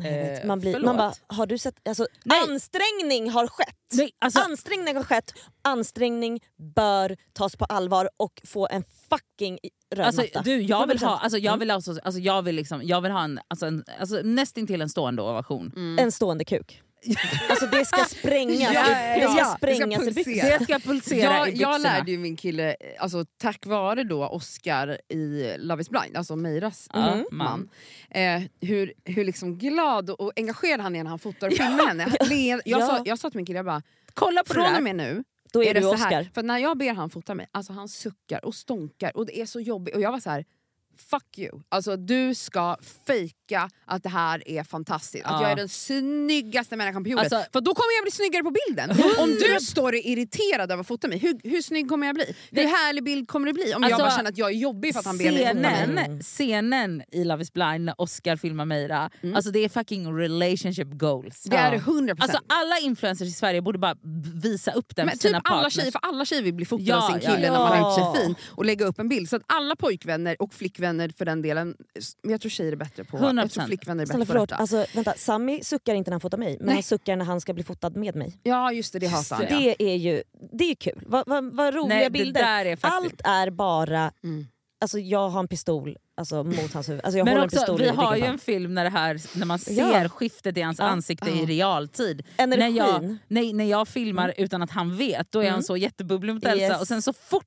Eh, 0.01 0.45
Man, 0.45 0.59
blir, 0.59 0.71
förlåt. 0.71 0.85
man 0.85 0.97
bara, 0.97 1.13
har 1.27 1.45
du 1.45 1.57
sett... 1.57 1.75
Alltså, 1.87 2.07
Nej. 2.23 2.41
ansträngning 2.49 3.29
har 3.29 3.47
skett! 3.47 3.75
Nej, 3.93 4.11
alltså, 4.19 4.39
Ansträngning 4.39 4.95
har 4.95 5.03
skett, 5.03 5.33
ansträngning 5.61 6.39
bör 6.75 7.15
tas 7.33 7.55
på 7.55 7.65
allvar 7.65 8.09
och 8.17 8.41
få 8.45 8.67
en 8.71 8.83
fucking 9.09 9.59
röd 9.95 10.05
Alltså, 10.05 10.21
matta. 10.21 10.41
du, 10.41 10.61
jag 10.61 10.87
vill 10.87 10.99
ha, 10.99 11.15
100%. 11.15 11.19
alltså, 11.21 11.37
jag 11.37 11.57
vill 11.57 11.71
alltså, 11.71 11.99
alltså, 12.03 12.21
jag 12.21 12.41
vill 12.41 12.55
liksom, 12.55 12.81
jag 12.83 13.01
vill 13.01 13.11
ha 13.11 13.23
en, 13.23 13.39
alltså, 13.47 13.65
en 13.65 13.83
alltså, 13.99 14.21
nästintill 14.23 14.81
en 14.81 14.89
stående 14.89 15.21
ovation. 15.21 15.71
Mm. 15.75 15.99
En 15.99 16.11
stående 16.11 16.45
kuk. 16.45 16.81
Alltså 17.49 17.65
det 17.67 17.85
ska 17.85 18.05
sprängas, 18.05 18.59
Ja, 18.73 18.83
det 18.89 19.17
ja, 19.19 19.27
ska 19.29 19.35
det 19.35 19.45
ska 19.45 19.55
sprängas 19.57 20.07
i 20.07 20.13
pulsera. 20.13 20.57
Det 20.57 20.63
ska 20.63 20.79
pulsera 20.79 21.19
Jag, 21.33 21.47
i 21.49 21.51
byxorna. 21.51 21.71
jag 21.73 21.81
lärde 21.81 22.11
ju 22.11 22.17
min 22.17 22.35
kille, 22.35 22.75
alltså, 22.99 23.25
tack 23.37 23.65
vare 23.65 24.03
då 24.03 24.27
Oscar 24.27 24.97
i 25.09 25.53
Love 25.57 25.81
is 25.81 25.89
blind, 25.89 26.17
alltså 26.17 26.35
Meiras 26.35 26.87
mm. 26.93 27.25
man, 27.31 27.69
eh, 28.09 28.41
hur, 28.61 28.93
hur 29.05 29.25
liksom 29.25 29.57
glad 29.57 30.09
och 30.09 30.31
engagerad 30.35 30.79
han 30.81 30.95
är 30.95 31.03
när 31.03 31.09
han 31.09 31.19
fotar 31.19 31.47
och 31.47 31.53
filmar 31.53 31.87
henne. 31.87 32.07
Jag, 32.45 32.61
Ja. 32.65 32.87
sa, 32.87 33.01
jag 33.05 33.19
sa 33.19 33.29
till 33.29 33.37
min 33.37 33.45
kille, 33.45 33.57
jag 33.59 33.65
bara, 33.65 33.81
Kolla 34.13 34.43
på 34.43 34.53
från 34.53 34.75
och 34.75 34.83
med 34.83 34.95
nu 34.95 35.23
Då 35.53 35.63
är, 35.63 35.69
är 35.69 35.73
det 35.73 35.79
du 35.79 35.83
så 35.83 35.93
Oscar. 35.93 36.09
här. 36.11 36.29
För 36.33 36.43
när 36.43 36.57
jag 36.57 36.77
ber 36.77 36.93
han 36.93 37.09
fota 37.09 37.35
mig, 37.35 37.47
alltså 37.51 37.73
han 37.73 37.89
suckar 37.89 38.45
och 38.45 38.55
stonkar 38.55 39.17
och 39.17 39.25
det 39.25 39.39
är 39.41 39.45
så 39.45 39.59
jobbigt. 39.59 39.95
Och 39.95 40.01
jag 40.01 40.11
var 40.11 40.19
så 40.19 40.29
här. 40.29 40.45
Fuck 40.97 41.37
you. 41.37 41.61
Alltså 41.69 41.97
du 41.97 42.35
ska 42.35 42.77
fejka 43.07 43.69
att 43.85 44.03
det 44.03 44.09
här 44.09 44.47
är 44.49 44.63
fantastiskt. 44.63 45.25
Att 45.25 45.31
Ja. 45.31 45.41
jag 45.41 45.51
är 45.51 45.55
den 45.55 45.69
snyggaste 45.69 46.75
människan 46.75 47.03
på 47.03 47.09
jorden. 47.09 47.25
Alltså- 47.25 47.45
För 47.53 47.61
då 47.61 47.73
kommer 47.75 47.97
jag 47.97 48.03
bli 48.03 48.11
snyggare 48.11 48.43
på 48.43 48.53
bilden. 48.67 48.89
Om 49.19 49.29
du 49.29 49.65
står 49.65 49.87
och 49.91 49.95
är 49.97 50.07
irriterad 50.07 50.71
över 50.71 50.81
att 50.81 50.87
fota 50.87 51.07
mig, 51.07 51.17
hur, 51.17 51.39
hur 51.43 51.61
snygg 51.61 51.89
kommer 51.89 52.07
jag 52.07 52.15
bli? 52.15 52.35
Hur 52.51 52.63
härlig 52.63 53.03
bild 53.03 53.27
kommer 53.27 53.47
det 53.47 53.53
bli? 53.53 53.63
Om 53.63 53.83
jag 53.83 53.91
Alltså, 53.91 53.97
bara 54.05 54.15
känner 54.15 54.29
att 54.29 54.37
jag 54.37 54.49
är 54.49 54.55
jobbig 54.55 54.93
för 54.93 54.99
att 54.99 55.05
han 55.05 55.17
ber 55.17 55.31
mig 55.31 55.47
fota 55.47 55.87
mig. 55.93 56.19
Scenen, 56.21 56.83
Mm. 56.93 57.01
i 57.11 57.23
Love 57.23 57.43
is 57.43 57.53
blind 57.53 57.85
när 57.85 58.01
Oscar 58.01 58.35
filmar 58.35 58.65
Meira, 58.65 59.09
alltså 59.35 59.51
det 59.51 59.59
är 59.59 59.69
fucking 59.69 60.17
relationship 60.17 60.87
goals. 60.91 61.43
Det 61.43 61.55
är 61.55 61.71
det 61.71 61.77
Ja. 61.77 61.83
100%. 61.83 62.15
Alltså 62.23 62.39
alla 62.47 62.77
influencers 62.79 63.27
i 63.27 63.31
Sverige 63.31 63.61
borde 63.61 63.79
bara 63.79 63.95
visa 64.43 64.71
upp 64.71 64.95
den 64.95 65.05
men 65.05 65.11
för 65.11 65.17
typ 65.17 65.29
sina 65.29 65.39
alla 65.43 65.55
partners. 65.55 65.73
tjejer, 65.73 65.91
för 65.91 65.99
alla 66.03 66.25
tjejer 66.25 66.43
vill 66.43 66.53
bli 66.53 66.65
fotade 66.65 66.89
Ja, 66.89 67.07
av 67.07 67.11
sin 67.11 67.19
kille 67.19 67.45
ja. 67.45 67.51
när 67.53 67.59
man 67.59 67.67
har 67.67 67.77
gjort 67.79 68.15
sig 68.15 68.23
fin 68.23 68.35
och 68.49 68.65
lägga 68.65 68.85
upp 68.85 68.99
en 68.99 69.09
bild. 69.09 69.29
Så 69.29 69.35
att 69.35 69.41
alla 69.47 69.75
pojkvänner 69.75 70.35
och 70.41 70.53
flickvänner 70.53 70.82
för 71.17 71.25
den 71.25 71.41
delen, 71.41 71.75
men 72.23 72.31
jag 72.31 72.41
tror 72.41 72.49
tjejer 72.49 72.71
är 72.71 72.75
bättre 72.75 73.03
på 73.03 73.17
100%. 73.17 73.39
Jag 73.41 73.51
tror 73.51 73.63
flickvänner 73.65 74.01
är 74.03 74.07
bättre 74.07 74.25
Snälla 74.25 74.39
på 74.39 74.45
detta. 74.45 74.55
alltså, 74.55 74.85
vänta, 74.95 75.13
Sami 75.17 75.63
suckar 75.63 75.95
inte 75.95 76.09
när 76.11 76.13
han 76.13 76.21
fotar 76.21 76.37
mig 76.37 76.57
men 76.59 76.65
Nej. 76.65 76.75
han 76.75 76.83
suckar 76.83 77.15
när 77.15 77.25
han 77.25 77.41
ska 77.41 77.53
bli 77.53 77.63
fotad 77.63 77.95
med 77.95 78.15
mig. 78.15 78.39
Ja 78.43 78.71
just 78.71 78.93
det, 78.93 78.99
det 78.99 79.07
hatar 79.07 79.35
han. 79.35 79.45
Ja. 79.49 79.59
Det 79.59 79.83
är 79.93 79.95
ju 79.95 80.23
det 80.53 80.63
är 80.71 80.75
kul, 80.75 81.03
vad, 81.07 81.23
vad, 81.27 81.55
vad 81.55 81.73
roliga 81.75 81.97
Nej, 81.99 82.09
bilder. 82.09 82.65
är 82.65 82.75
faktiskt... 82.75 83.21
Allt 83.25 83.47
är 83.47 83.49
bara, 83.49 84.11
Mm. 84.23 84.47
alltså, 84.81 84.99
jag 84.99 85.29
har 85.29 85.39
en 85.39 85.47
pistol 85.47 85.97
alltså, 86.17 86.43
mot 86.43 86.73
hans 86.73 86.89
huvud. 86.89 87.01
Alltså, 87.03 87.17
jag 87.17 87.25
Men 87.25 87.33
håller 87.33 87.45
också, 87.45 87.57
pistol 87.57 87.79
vi 87.79 87.85
i 87.85 87.89
har 87.89 88.15
ju 88.15 88.23
en 88.23 88.39
film 88.39 88.73
när, 88.73 88.83
det 88.83 88.89
här, 88.89 89.37
när 89.39 89.45
man 89.45 89.59
ser 89.59 90.01
Ja. 90.03 90.09
skiftet 90.09 90.57
i 90.57 90.61
hans 90.61 90.79
Ja. 90.79 90.85
ansikte 90.85 91.29
i 91.29 91.39
Ja. 91.39 91.45
realtid. 91.45 92.23
honom. 92.37 92.59
När 92.59 92.67
jag, 92.69 93.15
nej, 93.27 93.53
när 93.53 93.65
jag 93.65 93.87
filmar 93.87 94.33
utan 94.37 94.61
att 94.61 94.71
han 94.71 94.97
vet, 94.97 95.31
då 95.31 95.39
är 95.39 95.43
han 95.45 95.53
Mm. 95.53 95.63
så 95.63 95.77
jättebubblig 95.77 96.33
mot 96.33 96.43
Elsa 96.45 96.65
Yes. 96.65 96.81
och 96.81 96.87
sen 96.87 97.01
så 97.01 97.13
fort 97.13 97.45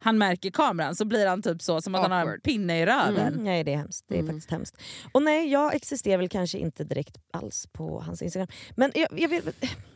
han 0.00 0.18
märker 0.18 0.50
kameran 0.50 0.94
så 0.96 1.04
blir 1.04 1.26
han 1.26 1.42
typ 1.42 1.62
så 1.62 1.80
som 1.80 1.94
att 1.94 2.00
han 2.02 2.10
har 2.10 2.18
en 2.20 2.26
Awkward. 2.28 2.42
pinne 2.42 2.80
i 2.82 2.86
röven. 2.86 3.32
Mm, 3.32 3.44
nej 3.44 3.64
det 3.64 3.72
är 3.72 3.76
hemskt. 3.76 4.04
Det 4.08 4.14
är 4.14 4.18
Mm. 4.18 4.26
faktiskt 4.34 4.50
hemskt. 4.50 4.76
Och 5.12 5.22
nej 5.22 5.48
jag 5.52 5.74
existerar 5.74 6.18
väl 6.18 6.28
kanske 6.28 6.58
inte 6.58 6.84
direkt 6.84 7.16
alls 7.32 7.66
på 7.72 8.00
hans 8.00 8.22
instagram. 8.22 8.48
Men 8.76 8.92
jag, 8.94 9.08
jag, 9.20 9.28
vet, 9.28 9.44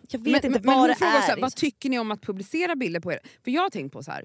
jag 0.09 0.19
vet 0.19 0.23
Men, 0.23 0.35
inte 0.35 0.49
men, 0.49 0.63
vad 0.63 0.77
men 0.81 0.89
det 0.89 0.95
frågar 0.95 1.13
är. 1.17 1.21
här, 1.21 1.41
vad 1.41 1.55
tycker 1.57 1.89
ni 1.91 1.99
om 1.99 2.11
att 2.11 2.23
publicera 2.23 2.77
bilder 2.77 3.01
på 3.01 3.13
er? 3.13 3.19
För 3.45 3.51
jag 3.51 3.63
har 3.63 3.71
tänkt 3.71 3.93
på 3.93 4.03
så 4.03 4.11
här. 4.11 4.25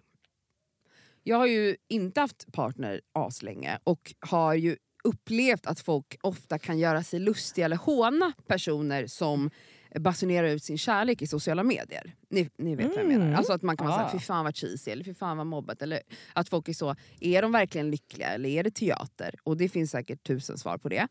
Jag 1.24 1.38
har 1.38 1.48
ju 1.48 1.76
inte 1.90 2.22
haft 2.22 2.52
partner 2.52 3.02
aslänge 3.14 3.80
och 3.84 4.14
har 4.20 4.54
ju 4.54 4.78
upplevt 5.04 5.66
att 5.68 5.80
folk 5.80 6.18
ofta 6.22 6.60
kan 6.60 6.80
göra 6.80 7.04
sig 7.04 7.20
lustiga 7.20 7.66
eller 7.66 7.76
håna 7.76 8.34
personer 8.48 9.08
som 9.08 9.50
basunerar 10.00 10.48
ut 10.48 10.64
sin 10.64 10.78
kärlek 10.78 11.22
i 11.22 11.28
sociala 11.28 11.64
medier. 11.64 12.16
Ni, 12.30 12.50
ni 12.58 12.76
vet 12.76 12.88
vad 12.88 12.98
jag 12.98 13.08
menar. 13.08 13.26
Mm. 13.26 13.36
Alltså 13.38 13.54
att 13.54 13.62
man 13.62 13.78
kan 13.78 13.88
vara 13.88 13.96
Ah. 13.98 14.00
såhär, 14.00 14.20
fy 14.20 14.26
fan 14.26 14.44
vad 14.46 14.56
cheesy 14.56 14.92
eller 14.92 15.04
fy 15.04 15.14
fan 15.14 15.38
vad 15.38 15.48
mobbat. 15.48 15.82
Eller 15.82 16.02
att 16.34 16.50
folk 16.50 16.70
är 16.70 16.74
så, 16.74 16.96
är 17.20 17.42
de 17.42 17.52
verkligen 17.52 17.92
lyckliga 17.92 18.28
eller 18.28 18.50
är 18.50 18.64
det 18.64 18.72
teater? 18.72 19.36
Och 19.44 19.58
det 19.58 19.70
finns 19.70 19.92
säkert 19.92 20.24
tusen 20.24 20.58
svar 20.58 20.78
på 20.78 20.90
det. 20.90 21.08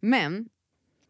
Men 0.00 0.48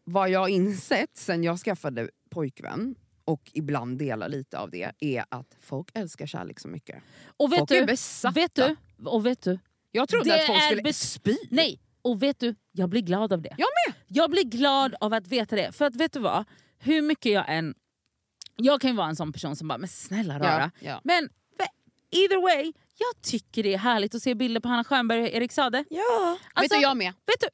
vad 0.03 0.29
jag 0.29 0.49
insett 0.49 1.17
sen 1.17 1.43
jag 1.43 1.59
skaffade 1.59 2.09
pojkvän 2.29 2.95
och 3.25 3.51
ibland 3.53 3.97
delar 3.99 4.29
lite 4.29 4.59
av 4.59 4.69
det 4.71 4.91
är 4.99 5.25
att 5.29 5.57
folk 5.61 5.87
älskar 5.93 6.25
kärlek 6.27 6.59
så 6.59 6.67
mycket. 6.67 7.01
Och 7.37 7.51
vet 7.51 7.59
folk 7.59 7.71
är 7.71 7.79
du, 7.79 7.85
besatta. 7.85 8.33
vet 8.33 8.55
du, 8.55 8.75
och 9.05 9.25
vet 9.25 9.41
du, 9.41 9.59
Jag 9.91 10.09
trodde 10.09 10.35
att 10.35 10.45
folk 10.45 10.59
är 10.59 10.75
skulle 10.75 10.93
spy. 10.93 11.37
nej, 11.49 11.79
och 12.01 12.23
vet 12.23 12.39
du, 12.39 12.55
jag 12.71 12.89
blir 12.89 13.01
glad 13.01 13.33
av 13.33 13.41
det. 13.41 13.55
Jag 13.57 13.67
med! 13.87 13.95
Jag 14.07 14.29
blir 14.31 14.43
glad 14.43 14.95
av 14.99 15.13
att 15.13 15.27
veta 15.27 15.55
det. 15.55 15.71
För 15.71 15.85
att 15.85 15.95
vet 15.95 16.13
du 16.13 16.19
vad? 16.19 16.45
Hur 16.79 17.01
mycket 17.01 17.31
jag 17.31 17.45
än 17.47 17.73
Jag 18.55 18.81
kan 18.81 18.89
ju 18.89 18.95
vara 18.97 19.07
en 19.07 19.15
sån 19.15 19.33
person 19.33 19.55
som 19.55 19.67
bara, 19.67 19.77
men 19.77 19.89
snälla 19.89 20.39
rara. 20.39 20.71
Ja, 20.79 20.87
ja. 20.89 21.01
Men 21.03 21.29
either 22.11 22.41
way, 22.41 22.73
jag 22.97 23.21
tycker 23.23 23.63
det 23.63 23.73
är 23.73 23.77
härligt 23.77 24.15
att 24.15 24.21
se 24.23 24.35
bilder 24.35 24.61
på 24.61 24.67
Hanna 24.69 24.83
Stjernberg 24.83 25.21
och 25.21 25.27
Erik 25.27 25.51
Sade. 25.51 25.83
Ja. 25.89 26.37
Vet 26.39 26.47
Alltså, 26.53 26.75
du, 26.75 26.81
jag 26.81 26.97
med. 26.97 27.13
Vet 27.27 27.39
du, 27.39 27.47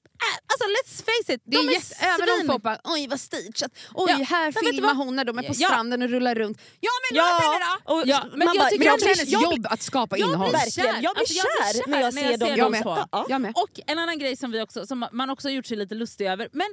alltså 0.48 0.66
let's 0.76 1.04
face 1.06 1.34
it, 1.34 1.42
Det 1.46 1.58
är 1.58 1.62
de 1.64 1.70
är 1.70 1.74
jätte, 1.74 1.96
även 2.06 2.30
om 2.30 2.40
svin- 2.40 2.48
folk 2.48 2.64
bara 2.64 2.80
oj 2.84 3.08
vad 3.08 3.20
stageat, 3.20 3.72
oj 3.94 4.06
Ja, 4.20 4.26
här 4.30 4.52
men 4.56 4.64
vet 4.66 4.76
filmar 4.76 4.94
hon 4.96 5.16
när 5.16 5.26
de 5.26 5.38
är 5.38 5.44
på 5.44 5.54
Ja. 5.58 5.68
stranden 5.68 6.02
och 6.02 6.10
rullar 6.10 6.36
runt. 6.36 6.58
Ja 6.80 6.90
men 7.12 7.18
låt 7.18 7.42
henne 7.42 7.66
då! 7.86 8.04
Ja, 8.06 8.24
men 8.30 8.40
man 8.40 8.48
jag 8.48 8.58
bara, 8.58 8.70
tycker 8.70 8.86
Men 8.86 8.98
det 9.00 9.06
är 9.06 9.16
hennes- 9.16 9.30
jobb 9.32 9.68
att 9.70 9.82
skapa 9.82 10.18
jag 10.18 10.28
innehåll. 10.30 10.52
Verkligen, 10.52 11.02
jag 11.02 11.16
blir 11.16 11.20
Alltså, 11.22 11.34
jag 11.36 11.46
blir 11.74 11.82
kär 11.84 11.90
när 11.92 12.02
jag 12.02 12.14
ser 12.14 12.38
dem 12.38 12.50
Jag 12.50 12.58
dem 12.60 12.72
med. 12.72 12.84
två. 12.84 12.98
Ja. 13.12 13.26
Jag 13.30 13.42
med. 13.42 13.52
Och 13.56 13.80
en 13.88 14.00
annan 14.00 14.20
grej 14.20 14.36
som, 14.36 14.52
vi 14.52 14.62
också, 14.62 14.88
som 14.88 15.08
man 15.12 15.30
också 15.30 15.48
har 15.48 15.54
gjort 15.54 15.66
sig 15.66 15.78
lite 15.78 15.96
lustig 15.96 16.26
över, 16.28 16.50
men 16.52 16.68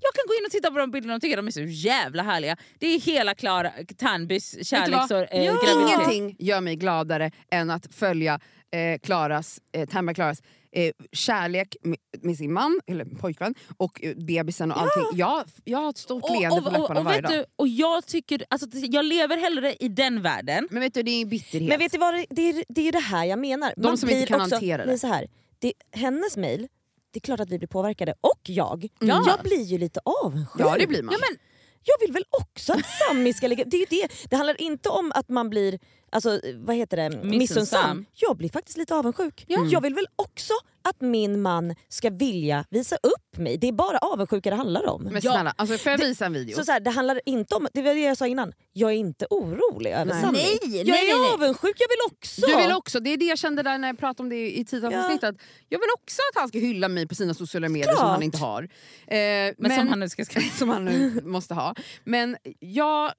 jag 0.00 0.14
kan 0.14 0.24
gå 0.28 0.34
in 0.40 0.44
och 0.46 0.50
titta 0.52 0.70
på 0.70 0.78
de 0.78 0.90
bilderna 0.90 1.14
och 1.14 1.20
tycka 1.20 1.36
de 1.36 1.46
är 1.46 1.50
så 1.50 1.60
jävla 1.62 2.22
härliga. 2.22 2.56
Det 2.78 2.86
är 2.86 3.00
hela 3.00 3.34
Klara 3.34 3.70
Ternbys 3.98 4.66
kärleks 4.68 5.10
och 5.10 5.34
eh, 5.34 5.44
Ja. 5.44 5.58
Ingenting 5.86 6.36
gör 6.38 6.60
mig 6.60 6.76
gladare 6.76 7.30
än 7.50 7.70
att 7.70 7.94
följa 7.94 8.40
eh, 8.72 8.98
Klaras, 9.02 9.60
eh, 9.72 9.88
Tamba 9.88 10.14
Klaras 10.14 10.42
eh, 10.72 10.92
kärlek 11.12 11.76
med, 11.82 11.98
med 12.22 12.36
sin 12.36 12.52
man, 12.52 12.80
eller 12.86 13.04
pojkvän, 13.04 13.54
och 13.76 14.04
eh, 14.04 14.14
bebisen 14.16 14.72
och 14.72 14.80
allting. 14.80 15.18
Jag, 15.18 15.44
jag 15.64 15.78
har 15.78 15.90
ett 15.90 15.98
stort 15.98 16.30
leende 16.30 16.62
på 16.62 16.70
läpparna 16.70 17.00
och, 17.00 17.04
varje 17.04 17.20
dag. 17.20 17.30
du, 17.32 17.44
och 17.56 17.68
jag 17.68 18.06
tycker, 18.06 18.44
alltså, 18.50 18.66
jag 18.72 19.04
lever 19.04 19.36
hellre 19.36 19.74
i 19.74 19.88
den 19.88 20.22
världen. 20.22 20.68
Men 20.70 20.80
vet 20.80 20.94
du, 20.94 21.02
det 21.02 21.10
är 21.10 21.26
bitterhet. 21.26 21.68
Men 21.68 21.78
vet 21.78 21.92
du 21.92 21.98
vad, 21.98 22.14
det- 22.14 22.42
är, 22.48 22.64
det 22.68 22.88
är 22.88 22.92
det 22.92 22.98
här 22.98 23.24
jag 23.24 23.38
menar. 23.38 23.74
De 23.76 23.96
som 23.96 24.08
inte 24.10 24.26
kan 24.26 24.40
också, 24.40 24.54
hantera 24.54 24.86
det. 24.86 24.98
Så 24.98 25.06
här, 25.06 25.26
det 25.58 25.72
hennes 25.92 26.36
mail, 26.36 26.68
det 27.14 27.18
är 27.18 27.20
klart 27.20 27.40
att 27.40 27.50
vi 27.50 27.58
blir 27.58 27.68
påverkade. 27.68 28.14
Och 28.20 28.40
jag. 28.42 28.88
Ja. 28.98 29.24
Jag 29.26 29.40
blir 29.44 29.62
ju 29.62 29.78
lite 29.78 30.00
avundsjuk. 30.04 30.60
ja 30.60 30.76
det 30.78 30.86
blir 30.86 31.02
man. 31.02 31.12
Ja, 31.12 31.18
men, 31.30 31.38
Jag 31.82 31.94
vill 32.00 32.12
väl 32.12 32.24
också 32.30 32.72
att 32.72 32.86
Sami 32.86 33.32
ska 33.34 33.46
ligga... 33.48 33.64
Det, 33.64 33.76
är 33.76 33.86
det. 33.90 34.08
det 34.30 34.36
handlar 34.36 34.60
inte 34.60 34.88
om 34.88 35.12
att 35.14 35.28
man 35.28 35.50
blir 35.50 35.78
alltså, 36.14 36.40
vad 36.56 36.76
heter 36.76 36.96
det? 36.96 37.24
Missunnsam. 37.24 38.04
Jag 38.14 38.36
blir 38.36 38.48
faktiskt 38.48 38.78
lite 38.78 38.94
avundsjuk. 38.94 39.44
Jag 39.48 39.80
vill 39.80 39.94
väl 39.94 40.06
också 40.16 40.52
att 40.88 41.00
min 41.00 41.42
man 41.42 41.74
ska 41.88 42.10
vilja 42.10 42.64
visa 42.70 42.96
upp 42.96 43.36
mig. 43.38 43.56
Det 43.58 43.68
är 43.68 43.72
bara 43.72 43.98
avundsjuka 43.98 44.50
det 44.50 44.56
handlar 44.56 44.86
om. 44.88 45.02
Men 45.02 45.14
Ja. 45.14 45.20
snälla, 45.32 45.54
alltså, 45.56 45.78
får 45.78 45.92
jag 45.92 45.98
visa 45.98 46.26
en 46.26 46.32
video? 46.32 46.56
Så, 46.56 46.64
så 46.64 46.72
här, 46.72 46.80
det 46.80 46.90
handlar 46.90 47.20
inte 47.26 47.54
om, 47.54 47.68
det 47.74 47.82
var 47.82 47.94
det 47.94 48.00
jag 48.00 48.16
sa 48.16 48.26
innan, 48.26 48.52
jag 48.72 48.90
är 48.90 48.94
inte 48.96 49.26
orolig 49.30 49.90
över 49.90 50.12
Nej. 50.12 50.22
Sami. 50.22 50.38
Nej, 50.38 50.58
jag 50.62 50.86
nej, 50.86 51.10
är 51.10 51.18
nej, 51.18 51.32
avundsjuk, 51.34 51.76
jag 51.78 51.88
vill 51.88 52.16
också. 52.18 52.46
Du 52.46 52.56
vill 52.56 52.72
också, 52.72 53.00
det 53.00 53.10
är 53.10 53.16
det 53.16 53.24
jag 53.24 53.38
kände 53.38 53.62
där 53.62 53.78
när 53.78 53.88
jag 53.88 53.98
pratade 53.98 54.22
om 54.22 54.28
det 54.28 54.58
i 54.58 54.64
tidsavsnittet. 54.64 55.36
Jag 55.68 55.78
vill 55.78 55.88
också 56.02 56.20
att 56.34 56.40
han 56.40 56.48
ska 56.48 56.58
hylla 56.58 56.88
mig 56.88 57.08
på 57.08 57.14
sina 57.14 57.34
sociala 57.34 57.68
medier 57.68 57.86
som 57.88 57.96
Klart. 57.96 58.10
han 58.10 58.22
inte 58.22 58.38
har. 58.38 58.62
Eh, 58.62 58.68
men, 59.08 59.54
men, 59.58 59.76
som 59.76 59.88
han 59.88 60.00
nu 60.00 60.08
ska 60.08 60.24
som 60.58 60.68
han 60.68 60.84
nu 60.84 61.20
måste 61.24 61.54
ha. 61.54 61.74
Men 62.04 62.36
jag- 62.60 63.12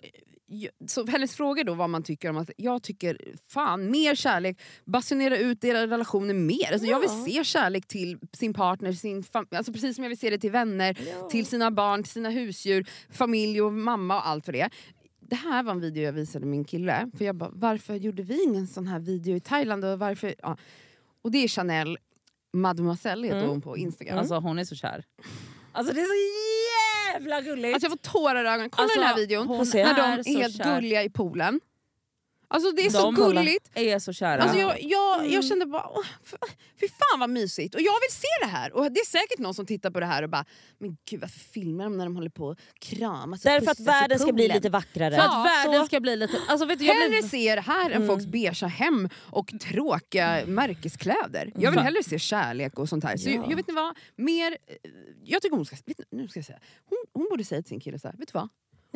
så 0.88 1.06
hennes 1.06 1.36
fråga 1.36 1.64
då 1.64 1.74
vad 1.74 1.90
man 1.90 2.04
tycker 2.04 2.30
om 2.30 2.38
att 2.38 2.50
jag 2.58 2.84
tycker 2.84 3.18
fan 3.50 3.92
mer 3.92 4.16
kärlek, 4.16 4.62
basunera 4.86 5.38
ut 5.38 5.64
era 5.64 5.88
relationer 5.88 6.34
mer. 6.34 6.72
Alltså, 6.74 6.88
Jag 6.88 7.00
vill 7.00 7.10
Ja. 7.12 7.26
se 7.26 7.44
kärlek 7.44 7.88
till 7.88 8.18
sin 8.34 8.54
partner, 8.54 8.92
sin 8.92 9.24
alltså 9.52 9.74
precis 9.74 9.96
som 9.96 10.04
jag 10.04 10.10
vill 10.10 10.20
se 10.20 10.30
det 10.30 10.38
till 10.38 10.52
vänner, 10.52 10.98
Ja. 11.22 11.30
till 11.30 11.46
sina 11.46 11.72
barn, 11.72 12.04
till 12.04 12.12
sina 12.12 12.30
husdjur, 12.30 12.90
familj 13.10 13.62
och 13.62 13.74
mamma 13.74 14.16
och 14.16 14.28
allt 14.28 14.46
för 14.46 14.52
det. 14.52 14.70
Det 15.20 15.36
här 15.36 15.64
var 15.64 15.72
en 15.72 15.80
video 15.82 16.04
jag 16.04 16.14
visade 16.14 16.46
min 16.46 16.64
kille, 16.66 17.12
för 17.18 17.26
jag 17.26 17.36
bara 17.36 17.50
varför 17.54 17.96
gjorde 17.96 18.24
vi 18.24 18.44
ingen 18.44 18.68
sån 18.68 18.88
här 18.88 19.00
video 19.00 19.36
i 19.36 19.40
Thailand? 19.40 19.86
Och, 19.86 20.00
varför? 20.00 20.36
Ja. 20.42 20.58
och 21.22 21.32
det 21.32 21.38
är 21.38 21.48
Chanel 21.48 21.98
Mademoiselle 22.54 23.28
heter 23.28 23.38
Mm. 23.40 23.50
hon 23.50 23.62
på 23.62 23.78
Instagram. 23.78 24.18
Alltså 24.20 24.36
hon 24.36 24.60
är 24.60 24.64
så 24.64 24.76
kär. 24.76 25.04
Alltså 25.72 25.94
det 25.94 26.02
är 26.02 26.06
så 26.06 26.12
jävla 27.16 27.42
gulligt. 27.42 27.74
Alltså 27.74 27.86
jag 27.86 27.92
får 27.92 28.12
tårar 28.12 28.46
i 28.46 28.48
ögonen. 28.48 28.70
Kolla 28.70 28.84
Alltså, 28.84 29.00
den 29.00 29.08
här 29.08 29.16
videon. 29.18 29.48
när 29.48 29.94
de 29.96 30.02
är 30.02 30.18
är 30.30 30.42
helt 30.42 30.58
gulliga 30.64 31.04
i 31.04 31.10
poolen. 31.10 31.60
Alltså 32.48 32.72
det 32.72 32.86
är 32.86 32.90
så 32.90 33.02
De 33.02 33.16
gulligt. 33.16 33.70
är 33.76 34.00
så 34.00 34.14
kära. 34.14 34.42
Alltså 34.42 34.60
jag, 34.60 34.82
jag, 34.84 35.20
Mm. 35.20 35.32
jag 35.32 35.46
kände 35.46 35.66
bara, 35.66 35.88
åh, 35.90 36.04
fy 36.80 36.88
fan 36.88 37.20
vad 37.20 37.30
mysigt. 37.30 37.76
Och 37.76 37.82
jag 37.82 37.94
vill 37.94 38.16
se 38.18 38.28
det 38.42 38.48
här. 38.48 38.74
Och 38.76 38.92
det 38.92 39.00
är 39.00 39.06
säkert 39.06 39.40
någon 39.40 39.54
som 39.54 39.66
tittar 39.66 39.92
på 39.92 40.00
det 40.00 40.06
här 40.06 40.24
och 40.24 40.30
bara, 40.30 40.46
men 40.80 40.98
gud 41.10 41.22
varför 41.22 41.40
filmar 41.40 41.84
de 41.84 41.98
när 41.98 42.06
de 42.06 42.16
håller 42.16 42.30
på 42.30 42.46
och 42.46 42.58
kramas 42.80 43.42
Därför 43.42 43.72
att 43.72 43.80
världen 43.80 44.20
ska 44.20 44.34
bli 44.34 44.48
lite 44.48 44.70
vackrare. 44.70 45.16
För 45.16 45.22
att 45.22 45.32
Ja, 45.34 45.44
världen 45.44 45.82
så- 45.82 45.86
ska 45.88 46.00
bli 46.00 46.16
lite... 46.16 46.38
Alltså 46.48 46.66
vet 46.66 46.80
du, 46.80 46.86
jag 46.86 46.94
Hellre 46.96 47.24
se 47.24 47.56
det 47.56 47.62
här 47.62 47.86
än 47.90 47.96
Mm. 47.96 48.08
folks 48.08 48.26
beiga 48.26 48.68
hem 48.68 49.10
och 49.16 49.54
tråkiga 49.62 50.42
märkeskläder. 50.46 51.52
Jag 51.56 51.72
vill 51.72 51.80
hellre 51.80 52.04
se 52.04 52.20
kärlek 52.20 52.80
och 52.80 52.90
sånt 52.90 53.04
här. 53.04 53.18
Så 53.18 53.30
Ja. 53.30 53.36
jag, 53.36 53.44
jag 53.44 53.50
vet 53.50 53.60
inte 53.60 53.74
vad, 53.74 53.98
mer... 54.16 54.52
eh, 54.52 54.76
Jag 55.24 55.42
tycker 55.42 55.56
hon 55.56 55.66
ska... 55.66 55.76
Vet, 55.86 56.00
nu 56.12 56.28
ska 56.28 56.38
jag 56.40 56.46
säga. 56.46 56.60
Hon, 56.90 56.98
hon 57.14 57.28
borde 57.30 57.44
säga 57.44 57.62
till 57.62 57.70
sin 57.70 57.80
kille 57.80 58.00
så 58.00 58.08
här, 58.08 58.16
vet 58.18 58.28
du 58.28 58.32
vad? 58.34 58.50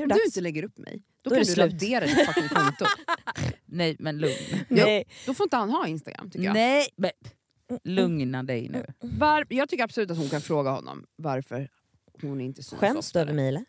Om 0.03 0.07
du 0.07 0.25
inte 0.25 0.41
lägger 0.41 0.63
upp 0.63 0.77
mig, 0.77 1.01
då, 1.21 1.29
Då 1.29 1.29
kan 1.29 1.39
det 1.39 1.49
du 1.49 1.53
slut. 1.53 1.73
radera 1.73 2.05
ditt 2.05 2.25
fucking 2.25 2.49
konto. 2.49 2.85
nej 3.65 3.95
men 3.99 4.17
lugn. 4.17 4.33
Nej. 4.67 5.03
Då 5.25 5.33
får 5.33 5.43
inte 5.45 5.55
han 5.55 5.69
ha 5.69 5.87
Instagram 5.87 6.31
tycker 6.31 6.45
jag. 6.45 6.53
Nej, 6.53 6.87
men, 6.95 7.11
lugna 7.83 8.43
dig 8.43 8.69
nu. 8.69 8.85
Var, 8.99 9.45
jag 9.49 9.69
tycker 9.69 9.83
absolut 9.83 10.11
att 10.11 10.17
hon 10.17 10.29
kan 10.29 10.41
fråga 10.41 10.69
honom 10.71 11.05
varför 11.15 11.69
hon 12.21 12.41
inte 12.41 12.63
syns 12.63 12.79
Skäms 12.79 13.11
du 13.11 13.19
över 13.19 13.33
mig 13.33 13.47
eller? 13.47 13.65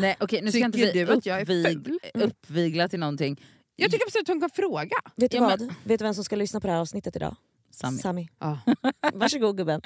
Nej, 0.00 0.16
okej, 0.20 0.42
nu 0.42 0.50
ska 0.50 0.64
inte 0.64 0.78
vi 0.78 0.92
du 0.92 1.12
att 1.12 1.26
jag 1.26 1.38
är 1.38 1.42
uppvig, 1.42 1.84
ful? 1.86 1.98
uppvigla 2.22 2.88
till 2.88 2.98
någonting. 3.00 3.40
Jag 3.76 3.90
tycker 3.90 4.04
absolut 4.06 4.22
att 4.28 4.34
hon 4.34 4.40
kan 4.40 4.50
fråga. 4.50 4.96
Vet 5.16 5.30
du 5.30 5.36
Ja, 5.36 5.42
vad? 5.42 5.60
Vet 5.84 5.98
du 5.98 6.04
vem 6.04 6.14
som 6.14 6.24
ska 6.24 6.36
lyssna 6.36 6.60
på 6.60 6.66
det 6.66 6.72
här 6.72 6.80
avsnittet 6.80 7.16
idag? 7.16 7.36
Sami. 7.80 7.98
Sami. 7.98 8.28
Ja. 8.38 8.58
Varsågod 9.14 9.56
gubben. 9.56 9.80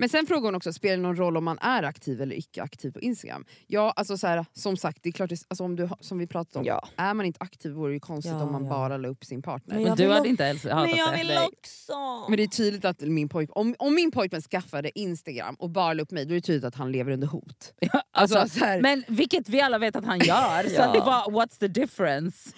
Men 0.00 0.08
sen 0.08 0.26
frågar 0.26 0.42
hon 0.44 0.54
också, 0.54 0.72
spelar 0.72 0.96
det 0.96 1.02
någon 1.02 1.16
roll 1.16 1.36
om 1.36 1.44
man 1.44 1.58
är 1.58 1.82
aktiv 1.82 2.22
eller 2.22 2.36
icke 2.38 2.62
aktiv 2.62 2.90
på 2.90 3.00
Instagram? 3.00 3.44
Ja, 3.66 3.92
alltså 3.96 4.18
så 4.18 4.26
här, 4.26 4.46
som 4.52 4.76
sagt, 4.76 4.98
det 5.02 5.08
är 5.08 5.12
klart, 5.12 5.30
det, 5.30 5.42
alltså 5.48 5.64
om 5.64 5.76
du, 5.76 5.88
som 6.00 6.18
vi 6.18 6.26
pratade 6.26 6.58
om, 6.58 6.64
Ja. 6.64 6.88
är 6.96 7.14
man 7.14 7.26
inte 7.26 7.38
aktiv 7.40 7.72
vore 7.72 7.90
det 7.90 7.94
ju 7.94 8.00
konstigt 8.00 8.32
Ja, 8.32 8.42
om 8.42 8.52
man 8.52 8.62
ja. 8.64 8.70
bara 8.70 8.96
la 8.96 9.08
upp 9.08 9.24
sin 9.24 9.42
partner. 9.42 9.74
Men 9.74 9.82
Men, 9.82 9.88
jag 9.88 9.96
du 9.98 10.12
hade 10.14 10.28
inte 10.28 10.42
ens 10.44 10.64
hatat 10.64 10.88
Men 10.88 10.96
jag 10.96 11.12
det. 11.12 11.16
vill 11.16 11.26
Nej. 11.26 11.48
också. 11.52 11.92
det 12.36 12.42
är 12.42 12.46
tydligt 12.46 12.84
att 12.84 13.00
min 13.00 13.28
pojk, 13.28 13.50
om, 13.52 13.74
om 13.78 13.94
min 13.94 14.10
pojkvän 14.10 14.42
skaffade 14.42 14.98
Instagram 14.98 15.54
och 15.54 15.70
bara 15.70 15.92
la 15.92 16.02
upp 16.02 16.10
mig, 16.10 16.24
då 16.24 16.30
är 16.30 16.34
det 16.34 16.40
tydligt 16.40 16.64
att 16.64 16.74
han 16.74 16.92
lever 16.92 17.12
under 17.12 17.26
hot. 17.26 17.72
Ja, 17.80 18.02
Alltså, 18.10 18.38
alltså, 18.38 18.58
så 18.58 18.64
här, 18.64 18.80
men, 18.80 19.04
men 19.06 19.16
vilket 19.16 19.48
vi 19.48 19.60
alla 19.60 19.78
vet 19.78 19.96
att 19.96 20.04
han 20.04 20.18
gör, 20.18 20.62
så 20.68 20.92
det 20.92 21.00
var 21.00 21.24
what's 21.30 21.58
the 21.58 21.68
difference? 21.68 22.50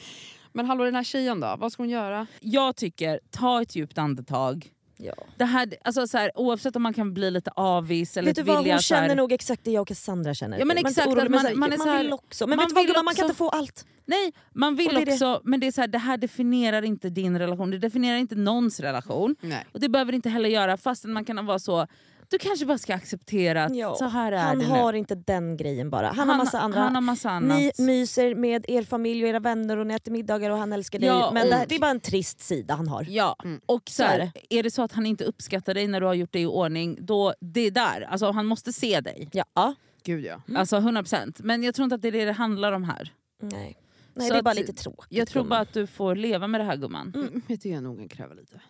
Hallå 0.55 0.85
den 0.85 0.95
här 0.95 1.05
tjejen 1.05 1.41
då, 1.41 1.57
vad 1.59 1.73
ska 1.73 1.83
hon 1.83 1.91
göra? 1.91 2.27
Jag 2.41 2.77
tycker, 2.77 3.21
ta 3.31 3.63
ett 3.63 3.77
djupt 3.77 3.99
andetag. 3.99 4.71
Ja. 5.03 5.15
Det 5.37 5.45
här, 5.45 5.75
alltså 5.85 6.07
så 6.07 6.19
här, 6.19 6.31
oavsett 6.35 6.77
om 6.77 6.83
man 6.83 6.95
kan 6.95 7.15
bli 7.15 7.31
lite 7.31 7.51
avis 7.51 8.17
eller 8.17 8.27
Vet 8.29 8.37
du 8.37 8.43
vilja 8.43 8.55
vad, 8.55 8.67
hon 8.71 8.83
så 8.83 8.95
här- 8.95 9.03
känner 9.03 9.17
nog 9.17 9.33
exakt 9.33 9.65
det 9.65 9.71
jag 9.71 9.81
och 9.83 9.89
Cassandra 9.89 10.35
känner. 10.35 10.59
Ja, 10.59 10.65
men 10.65 10.75
Man 10.77 10.87
exakt, 10.87 11.09
orolig, 11.09 11.23
men 11.23 11.33
man- 11.33 11.47
här, 11.47 11.55
man 11.55 11.73
är 11.73 11.79
man 11.79 11.87
så 11.87 11.93
här- 11.93 12.03
vill 12.03 12.13
också. 12.13 12.47
Men 12.47 12.57
man 12.57 12.63
vet 12.65 12.69
du 12.69 12.75
vad 12.75 12.87
gumman, 12.87 13.05
man 13.05 13.15
kan 13.15 13.25
också- 13.25 13.31
inte 13.31 13.39
få 13.39 13.49
allt. 13.49 13.87
Nej, 14.07 14.33
man 14.55 14.77
vill 14.77 14.95
det 14.95 15.01
är 15.03 15.07
det. 15.07 15.13
också, 15.13 15.41
men 15.45 15.61
det, 15.61 15.67
är 15.67 15.73
så 15.73 15.81
här, 15.81 15.89
det 15.89 15.99
här 15.99 16.17
definierar 16.17 16.83
inte 16.83 17.11
din 17.11 17.39
relation, 17.39 17.71
det 17.71 17.79
definierar 17.79 18.17
inte 18.19 18.35
någons 18.35 18.81
relation. 18.81 19.37
Nej. 19.41 19.67
Och 19.73 19.81
det 19.81 19.89
behöver 19.89 20.13
det 20.13 20.17
inte 20.17 20.29
heller 20.29 20.49
göra 20.49 20.77
fastän 20.77 21.13
man 21.13 21.25
kan 21.25 21.47
vara 21.47 21.59
så, 21.59 21.87
du 22.31 22.39
kanske 22.39 22.67
bara 22.67 22.79
ska 22.79 22.95
acceptera 22.95 23.65
att 23.65 23.77
Ja, 23.77 23.95
så 23.95 24.05
här 24.09 24.33
är 24.33 24.39
Han 24.39 24.59
det 24.59 24.65
har 24.65 24.93
nu. 24.93 24.99
inte 24.99 25.15
den 25.15 25.57
grejen 25.57 25.91
bara. 25.91 26.09
Han, 26.13 26.29
har 26.29 26.37
massa 26.37 26.61
andra. 26.61 26.81
Han 26.81 26.95
har 26.95 27.03
massa 27.03 27.31
annat. 27.31 27.59
Ni 27.59 27.73
myser 27.79 28.35
med 28.35 28.65
er 28.69 28.83
familj 28.83 29.23
och 29.23 29.29
era 29.29 29.41
vänner 29.41 29.77
och 29.77 29.87
ni 29.87 29.95
äter 29.95 30.13
middagar 30.13 30.51
och 30.51 30.59
han 30.59 30.73
älskar 30.73 30.99
dig. 30.99 31.09
Ja, 31.09 31.31
men 31.35 31.51
det, 31.51 31.65
det 31.69 31.75
är 31.75 31.79
bara 31.81 31.91
en 31.91 32.01
trist 32.01 32.41
sida 32.41 32.75
han 32.75 32.89
har. 32.89 33.07
Ja, 33.09 33.37
Mm. 33.45 33.61
och 33.67 33.83
så 33.89 33.93
Så 33.95 34.03
är 34.03 34.09
här, 34.19 34.33
är 34.51 34.63
det 34.63 34.71
så 34.71 34.83
att 34.83 34.93
han 34.93 35.07
inte 35.07 35.25
uppskattar 35.25 35.75
dig 35.75 35.89
när 35.89 36.01
du 36.01 36.07
har 36.07 36.15
gjort 36.15 36.33
det 36.33 36.41
i 36.41 36.47
ordning, 36.47 36.99
då 37.01 37.35
det 37.41 37.61
är 37.61 37.71
där. 37.71 38.01
Alltså, 38.11 38.31
han 38.31 38.47
måste 38.47 38.73
se 38.73 39.01
dig. 39.01 39.29
Ja. 39.33 39.75
Gud 40.03 40.25
ja. 40.25 40.43
Alltså 40.57 40.77
100%. 40.77 41.41
Men 41.45 41.63
jag 41.63 41.75
tror 41.75 41.85
inte 41.85 41.95
att 41.95 42.03
det 42.03 42.09
är 42.09 42.13
det 42.13 42.25
det 42.25 42.33
handlar 42.33 42.73
om 42.73 42.85
här. 42.85 43.13
Nej, 43.43 43.77
Nej 44.15 44.27
Så 44.29 44.33
det 44.35 44.39
är 44.39 44.43
bara 44.43 44.55
lite 44.55 44.73
tråkigt. 44.73 45.07
Jag 45.19 45.29
tror 45.29 45.45
bara 45.45 45.61
att 45.61 45.73
du 45.73 45.87
får 45.87 46.15
leva 46.17 46.47
med 46.47 46.61
det 46.61 46.65
här 46.65 46.77
gumman. 46.77 47.13
Mm. 47.17 47.43
Det 47.49 47.57
tycker 47.57 47.75
jag 47.75 47.83
nog 47.83 47.99
kan 47.99 48.09
kräva 48.09 48.35
lite. 48.35 48.61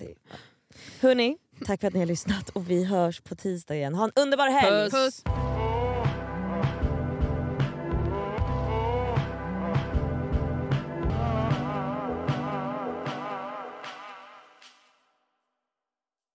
Det- 0.00 0.14
Hörni, 1.00 1.36
tack 1.66 1.80
för 1.80 1.88
att 1.88 1.94
ni 1.94 2.00
har 2.00 2.06
lyssnat 2.06 2.48
och 2.48 2.70
vi 2.70 2.84
hörs 2.84 3.20
på 3.20 3.34
tisdag 3.34 3.74
igen. 3.76 3.94
Ha 3.94 4.04
en 4.04 4.12
underbar 4.16 4.48
helg! 4.48 4.90
Puss. 4.90 5.22
Puss. 5.24 5.53